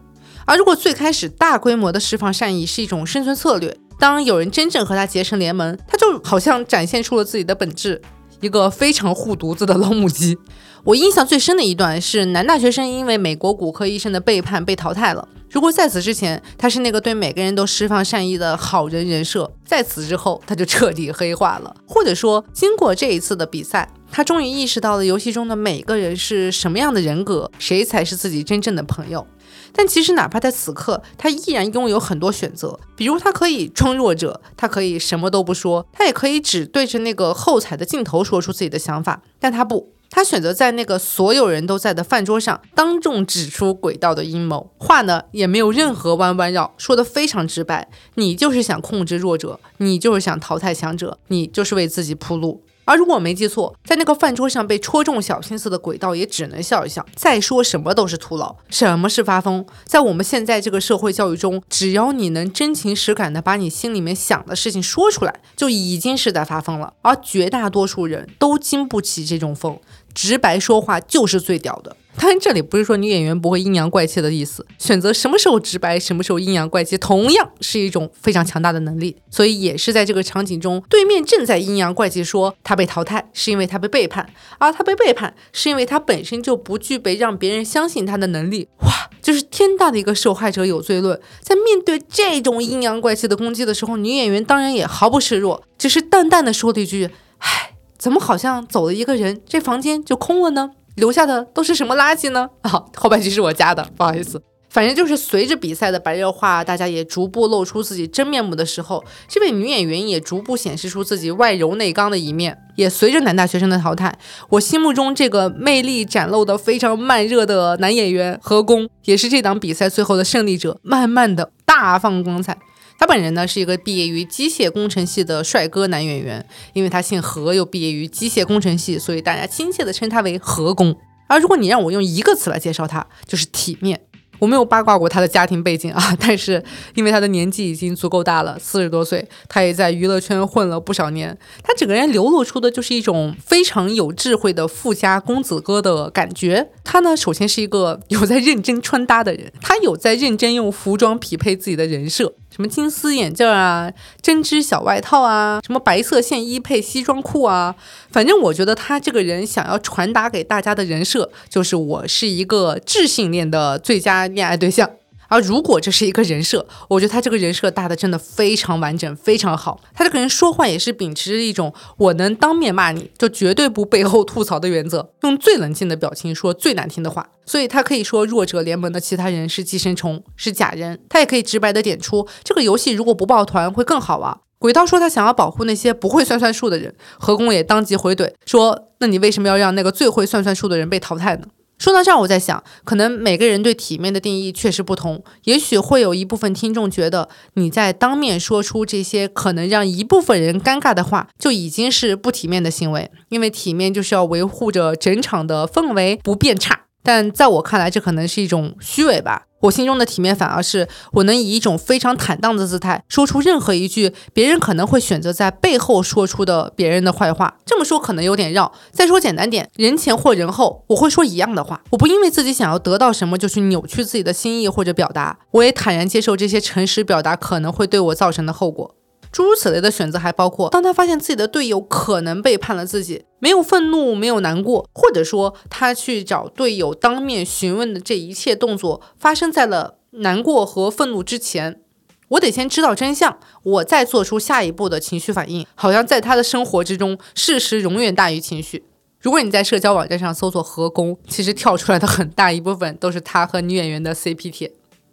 [0.48, 8.02] 而如果最开始大规模的释放善意是一种生存策略，当有人真正和他结成联盟，他就好像展现出了自己的本质，
[8.40, 10.36] 一个非常护犊子的老母鸡。
[10.84, 15.28] 我印象最深的一段是男大学生因为美国骨科医生的背叛被淘汰了。
[15.52, 21.76] 如果在此之前他是那个对每个人都释放善意的好人人设，在此之后他就彻底黑化了。
[21.86, 29.28] 或者说，经过这一次的比赛，他终于意识到了游戏中的每个人是什么样的人格，谁才是自己真正的朋友。
[29.74, 32.80] 但其实，哪怕在此刻，他依然拥有很多选择。
[32.96, 39.22] 比如，他可以装弱者，他可以什么都不说，他也可以只对着那个后采的镜头说出自己的想法。
[39.40, 44.72] 但他不，他选择在那个所有人都在的饭桌上，当众指出轨道的阴谋。
[44.78, 52.64] 话呢，也没有任何弯弯绕，说的非常直白：你就是想控制弱者，你就是想淘汰强者，你就是为自己铺路。
[52.92, 58.54] 而如果我没记错，在那个饭桌上被戳中小心思的轨道也只能笑一笑，再说什么都是徒劳。
[58.70, 59.66] 什么是发疯？
[59.86, 66.92] 在我们现在这个社会教育中，只要你能真情实感的把你心里面想的事情说出来，就已经是在发疯了。
[67.02, 69.80] 而绝大多数人都经不起这种疯。
[70.14, 71.96] 直白说话就是最屌的。
[72.22, 74.64] 当然，这里不是说女演员不会阴阳怪气的意思。
[74.78, 79.18] 选择什么时候直白，什么时候阴阳怪气，同样是一种非常强大的能力。
[79.32, 88.68] 所以，也是在这个场景中，对面正在阴阳怪气说他被淘汰是因为他被背叛，而他被背叛是因为他本身就不具备让别人相信他的能力。
[88.84, 91.20] 哇，就是天大的一个受害者有罪论。
[91.42, 97.10] 在面对这种阴阳怪气的攻击的时候，女演员当然也毫不示弱，只是淡淡的说了一句
[97.40, 97.70] ：“唉。”
[98.02, 100.72] 怎么好像走了一个人，这房间就空了呢？
[101.02, 102.48] 留下的都是什么垃圾呢？
[102.62, 104.40] 啊，后半句是我加的，不好意思。
[104.70, 112.56] 反正就是随着比赛的白热化，大家也逐步露出自己真面目的时候，这位女演员也逐步显示出自己外柔内刚的一面。
[112.76, 114.16] 也随着男大学生的淘汰，
[114.50, 122.58] 我心目中这个魅力展露的非常慢热的男演员何工，也是这档比赛最后的胜利者，慢慢的大放光彩。
[123.02, 130.96] 他本人呢是一个毕业于机械工程系的帅哥男演员，因为他姓何，又毕业于机械工程系，所以大家亲切的称他为何工。
[131.26, 134.00] 而如果你让我用一个词来介绍他，就是体面。
[134.38, 146.70] 我没有八卦过他的家庭背景啊，但是因为他的年纪已经足够大了，四十多岁，他也在娱乐圈混了不少年，他整个人流露出的就是一种非常有智慧的富家公子哥的感觉。
[146.84, 152.36] 他呢，首先是一个有在认真穿搭的人，他有在认真用服装匹配自己的人设。
[152.54, 153.92] 什么金丝眼镜啊，
[154.22, 157.74] 针织小外套啊，什么白色线衣配西装裤啊，
[158.12, 164.90] 反正我觉得他这个人想要传达给大家的人设，就是我是一个智性恋的最佳恋爱对象。
[165.32, 169.80] 而如果这是一个人设，我觉得他这个人设搭的真的非常完整，非常好。
[169.94, 177.30] 他这个人说话也是秉持着一种我能当面骂你就绝对不背后吐槽的原则，用最冷静的表情说最难听的话。
[177.46, 181.00] 所以他可以说弱者联盟的其他人是寄生虫，是假人。
[181.08, 184.38] 他也可以直白的点出这个游戏如果不抱团会更好玩。
[184.60, 191.48] 鬼刀说他想要保护那些不会算算数的人，何工也当即回怼说：那你为什么要让那个最会算算数的人被淘汰呢？
[191.82, 195.24] 说到这儿，我在想，可能每个人对体面的定义确实不同。
[195.46, 203.10] 也许会有一部分听众觉得，你在当面说出这些可能让一部分人尴尬的话，就已经是不体面的行为。
[203.30, 206.82] 因为体面就是要维护着整场的氛围不变差。
[207.04, 209.44] 但在我看来，这可能是一种虚伪吧。
[209.62, 217.58] 我心中的体面，反而是我能以一种非常坦荡的姿态，说出任何一句别人可能会选择在背后说出的别人的坏话。
[217.64, 221.80] 这么说可能有点绕，再说简单点，人前或人后，我会说一样的话。
[221.92, 228.96] 我不因为自己想要得到什么就去扭曲自己的心意或者表达，我也坦然接受这些诚实表达可能会对我造成的后果。
[229.32, 241.82] 诸如此类的选择还包括，当他发现自己的队友可能背叛了自己，没有愤怒，没有难过，或者说他去找队友当面询问的这一切动作发生在了难过和愤怒之前，
[242.30, 245.66] 我得先知道真相，我再做出下一步的情绪反应。
[245.76, 248.84] 好像在他的生活之中，事实永远大于情绪。
[249.22, 254.72] 如果你在社交网站上搜索“和工”，其实跳出来的很大一部分都是他和女演员的 CP 帖。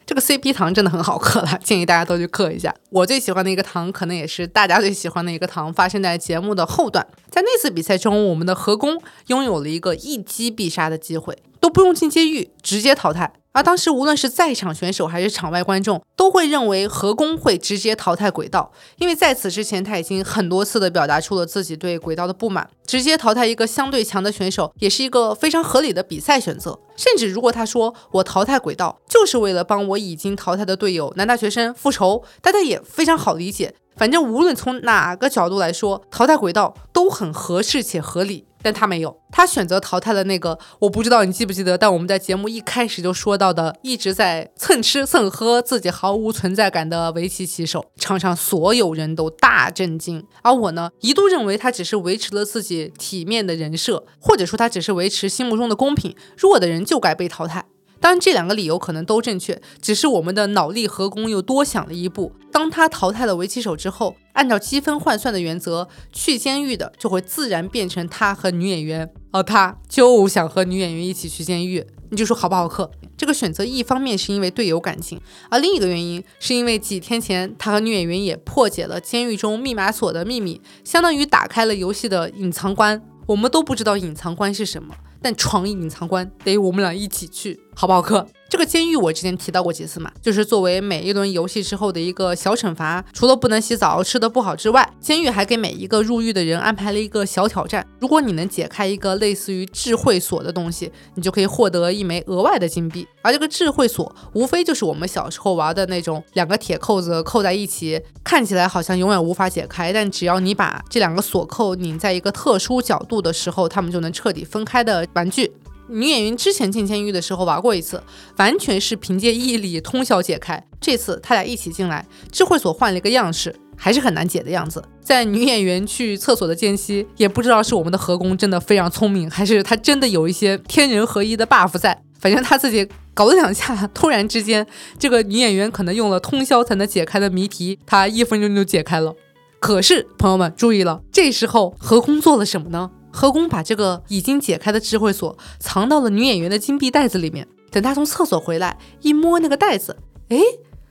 [0.09, 2.75] 这个 CP 糖真的很好嗑了，建议大家都去嗑一下。
[2.89, 7.07] 我最喜欢的一个糖，可能也是大家最喜欢的一个糖，发生在节目的后段。
[7.31, 13.33] 在那次比赛中，我们的合工拥有了一个一击必杀的机会，都不用进监狱，直接淘汰。
[13.51, 22.69] 而当时，无论是在场选手还是场外观众，都会认为何工会直接淘汰轨道，因为在此之前他已经很多次的表达出了自己对轨道的不满。
[22.87, 26.79] 直接淘汰一个相对强的选手，也是一个非常合理的比赛选择。
[26.97, 33.75] 甚至如果他说我淘汰轨道就是为了帮我已经淘汰的队友男大学生复仇，大家也非常好理解。
[33.99, 38.47] 反正无论从哪个角度来说，淘汰轨道都很合适且合理。
[38.61, 50.25] 但他没有，他选择淘汰了那个我不知道你记不记得，但我们在节目一开始就说到的，一直在蹭吃蹭喝、自己毫无存在感的围棋棋手，场上所有人都大震惊。
[50.43, 57.65] 而我呢，一度认为他只是维持了自己体面的人设，或者说他只是维持心目中的公平，弱的人就该被淘汰。
[58.01, 62.33] 当然，这两个理由可能都正确，只是我们的脑力合工又多想了一步。
[62.53, 71.85] 当他淘汰了围棋手之后，按照积分换算的原则，去监狱的就会自然变成他和女演员，而他就想和女演员一起去监狱。
[72.11, 72.91] 你就说好不好嗑？
[73.17, 75.21] 这个选择一方面是因为队友感情，
[75.51, 83.03] 而另一个原因是因为几天前他和女演员也破解了监狱中密码锁的秘密，相当于打开了游戏的隐藏关。
[83.27, 84.95] 我们都不知道隐藏关是什么。
[85.21, 88.27] 但闯隐藏关得我们俩一起去，好不好磕？
[88.51, 97.87] 这个监狱我之前提到过几次嘛，就是作为每一轮游戏之后的一个小惩罚，除了不能洗澡、吃的不好之外，监狱还给每一个入狱的人安排了一个小挑战。
[98.01, 103.07] 如果你能解开一个类似于智慧锁的东西，你就可以获得一枚额外的金币。
[103.21, 115.53] 而这个智慧锁无非就是我们小时候玩的那种两个铁扣子扣在一起，看起来好像永远无法解开，但只要你把这两个锁扣拧在一个特殊角度的时候，它们就能彻底分开的玩具。
[115.89, 118.03] 女演员之前进监狱的时候玩过一次，
[118.37, 120.63] 完全是凭借毅力通宵解开。
[120.81, 124.83] 这次他俩一起进来，智慧锁换了一个样式，还是很难解的样子。
[125.03, 132.03] 在女演员去厕所的间隙，也不知道是我们的何工真的非常聪明，还是他真的有一些天人合一的 buff 在。
[132.21, 134.67] 反正他自己搞了两下，突然之间，
[134.99, 139.15] 这个女演员可能用了通宵才能解开的谜题，她一分钟就解开了。
[139.61, 142.91] 可是朋友们注意了，这时候何工做了什么呢？
[143.11, 147.47] 何工把这个已经解开的智慧锁藏到了女演员的金币袋子里面。
[147.71, 149.97] 等他从厕所回来，一摸那个袋子，
[150.29, 150.39] 哎，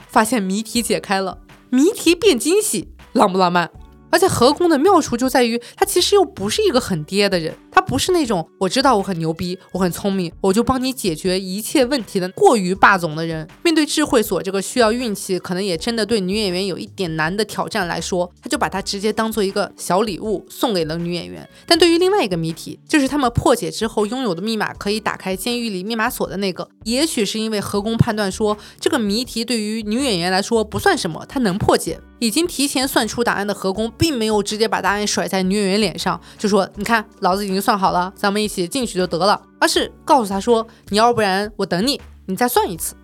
[0.07, 1.39] 发现谜题解开了，
[1.69, 3.71] 谜题变惊喜，浪不浪漫？
[4.09, 13.47] 而且何工的妙处就在于，他其实又不是一个很爹的人，他不是那种我知道我很牛逼，我很聪明，我就帮你解决一切问题的过于霸总的人。
[13.63, 21.47] 面对智慧锁这个需要运气，可能也真的对女演员有一点难的挑战来说，他就把它直接当做一个小礼物送给了女演员。
[21.65, 31.99] 但对于另外一个谜题，就是他们破解之后拥有的密码可以打开监狱里密码锁的那个，也许是因为何工判断说这个谜题对于女演员来说不算什么，他能破解。
[32.19, 42.95] 已经提前算出答案的何工，并没有直接把答案甩在女演员脸上，就说：“你看，老子已经算好了，咱们一起进去就得了。”而是告诉他说：“你要不然我等你，你再算一次。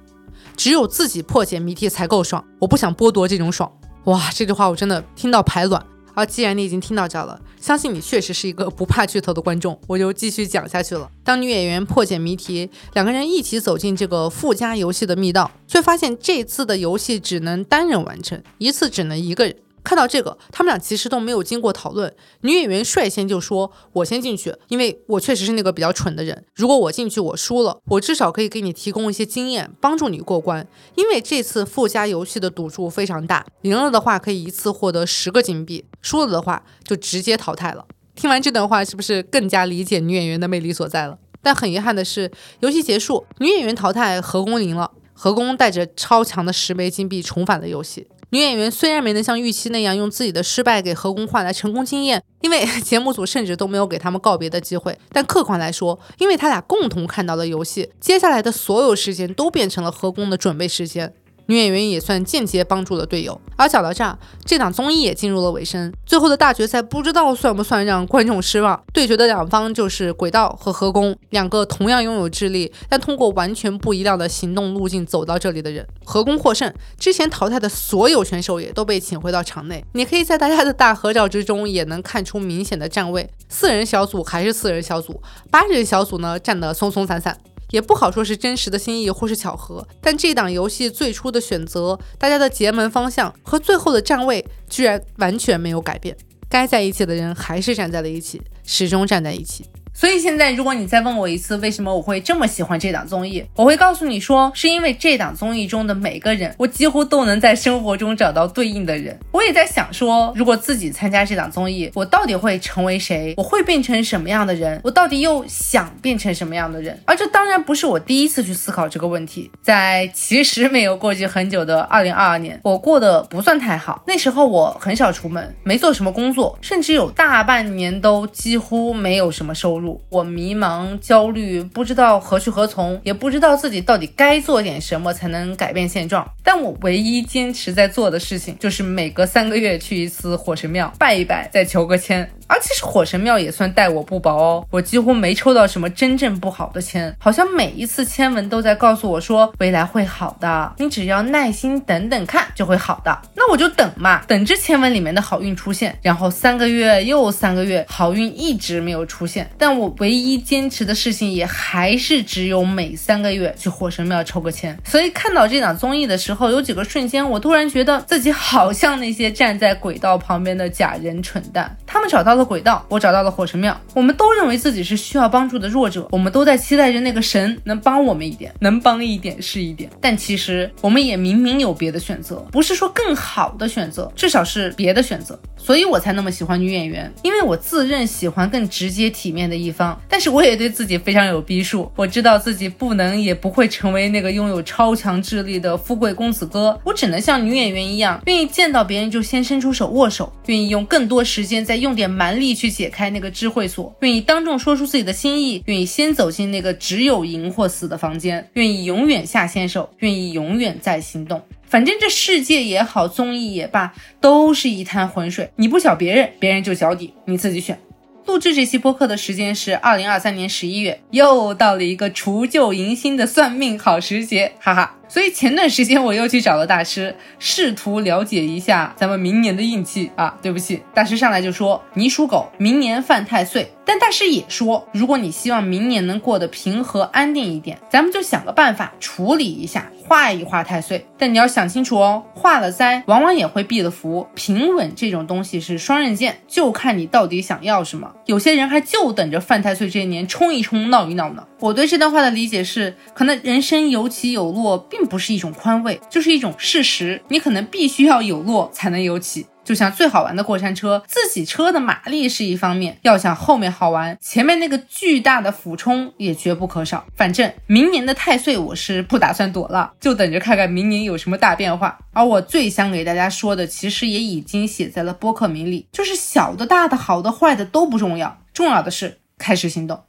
[0.56, 3.72] 只有自己破解谜题才够爽，我不想剥夺这种爽。”
[4.06, 5.86] 哇，这句话我真的听到排卵。
[6.14, 11.10] 好既然你已经听到这了，相信你确实是一个不怕剧透的观众，我就继续讲下去了。
[11.24, 19.56] 当女演员破解谜题，两个人一起走进这个附加游戏的密道，却发现这次的游戏只能单人完成，一次只能一个人。
[19.84, 22.14] 看到这个，他们俩其实都没有经过讨论。
[22.42, 26.46] 女演员率先就说：“我先进去，因为我确实是那个比较蠢的人。
[26.56, 30.66] 如果我进去我输了，我至少可以给你提供一些经验，帮助你过关。
[30.96, 41.18] 因为这次附加游戏的赌注非常大，赢了的话可以一次获得十个金币，输了的话就直接淘汰了。”听完这段话，是不是更加理解女演员的魅力所在了？
[41.42, 42.32] 但很遗憾的是，
[42.62, 44.90] 游戏结束，女演员淘汰，何公赢了。
[45.16, 48.08] 何公带着超强的十枚金币重返了游戏。
[48.34, 54.98] 女演员虽然没能像预期那样用自己的失败给何公换来成功经验，因为 节目组甚至都没有给他们告别的机会。
[55.12, 61.14] 但客观来说，因为他俩共同看到了游戏，接下来的所有时间都变成了何公的准备时间。
[61.48, 63.40] 女演员也算间接帮助了队友。
[63.56, 65.92] 而讲到这儿，这档综艺也进入了尾声。
[66.06, 68.82] 最后的大决赛不知道算不算让观众失望？
[68.92, 75.86] 对决的两方就是轨道和河工，两个同样拥有智力，但通过完全不一样的行动路径走到这里的人。
[76.04, 79.84] 河工获胜，之前淘汰的所有选手也都被请回到场内。
[79.94, 85.22] 你可以在大家的大合照之中也能看出明显的站位，四人小组还是四人小组，
[85.52, 87.38] 八人小组呢站得松松散散。
[87.74, 96.16] 也不好说是真实的心意或是巧合，但这档游戏最初的选择，大家的结盟方向和最后的站位居然完全没有改变，
[96.48, 99.66] 该在一起的人还是站在了一起，始终站在一起。
[99.96, 109.16] 所以现在，如果你再问我一次，为什么我会这么喜欢这档综艺，我会告诉你说，是因为这档综艺中的每个人，我几乎都能在生活中找到对应的人。
[109.32, 113.36] 我也在想说，如果自己参加这档综艺，我到底会成为谁？
[113.38, 114.82] 我会变成什么样的人？
[114.84, 117.00] 我到底又想变成什么样的人？
[117.06, 119.52] 而这当然不是我第一次去思考这个问题。
[119.62, 124.04] 在其实没有过去很久的 二零二二年，我过得不算太好。
[124.08, 129.83] 那时候我很少出门，没做什么工作，甚至有大半年都几乎没有什么收入。
[130.10, 136.30] 我迷茫、焦虑，不知道何去何从，也不知道自己到底该做点什么才能改变现状。
[136.44, 142.30] 但我唯一坚持在做的事情，就是每隔三个月去一次火神庙拜一拜，再求个签。
[142.48, 153.18] 而其实火神庙也算待我不薄哦，我几乎没抽到什么真正不好的签，好像每一次签文都在告诉我说未来会好的，你只要耐心等等看就会好的。
[153.34, 155.98] 那我就等嘛，等着签文里面的好运出现。
[156.02, 159.50] 然后三个月又三个月，好运一直没有出现。
[159.58, 164.78] 但我唯一坚持的事情也还是只有每三个月去火神庙抽个签。
[164.84, 172.33] 所以看到这档综艺的时候，有几个瞬间我突然觉得自己好像那些站在轨道旁边的假人蠢蛋，他们找到。
[172.34, 173.80] 到了轨道，我找到了火神庙。
[173.94, 179.88] 我们都认为自己是需要帮助的弱者，我们都在期待着那个神能帮我们一点，能帮一点是一点。
[180.02, 185.40] 但其实我们也明明有别的选择，不是说更好的选择，至少是别的选择。
[185.56, 190.02] 所以我才那么喜欢女演员，因为我自认喜欢更直接体面的一方。
[190.10, 202.14] 但是我也对自己非常有逼数，我知道自己不能也不会成为那个拥有超强智力的富贵公子哥，我只能像女演员一样，愿意见到别人就先伸出手握手，愿意用更多时间再用点。
[202.24, 211.42] 蛮力去解开那个智慧锁，愿意当众说出自己的心意，愿意先走进那个只有赢或死的房间，愿意永远下先手，愿意永远在行动。
[211.68, 215.50] 反正这世界也好，综艺也罢，都是一滩浑水。
[215.58, 217.78] 你不小别人，别人就脚底，你自己选。
[218.26, 224.96] 录制这期播客的时间是二零二三年十一月，又到了一个除旧迎新的算命好时节，哈哈。
[225.14, 230.36] 所以前段时间我又去找了大师，试图了解一下咱们明年的运气啊。
[230.42, 233.72] 对不起，大师上来就说你属狗，明年犯太岁。
[233.86, 241.06] 但大师也说，如果你希望明年能过得平和安定一点，咱们就想个办法处理一下，化一化太岁。
[241.16, 244.26] 但你要想清楚哦，化了灾，往往也会避了福。
[244.34, 248.12] 平稳这种东西是双刃剑，就看你到底想要什么。
[248.26, 251.46] 有些人还就等着犯太岁这一年冲一冲、闹一闹呢。
[251.64, 257.22] 我对这段话的理解是，可能人生有起有落，并不是一种宽慰，就是一种事实。
[257.30, 259.48] 你可能必须要有落才能有起。
[259.64, 267.06] 就像最好玩的过山车，自己车的马力是一方面，要想后面好玩，前面那个巨大的俯冲也绝不可少。
[267.16, 271.98] 反正明年的太岁我是不打算躲了，就等着看看明年有什么大变化。
[272.12, 280.04] 而我最想给大家说的，其实也已经写在了播客名里，就是小的、大的、好的、坏的都不重要，重要的是开始行动。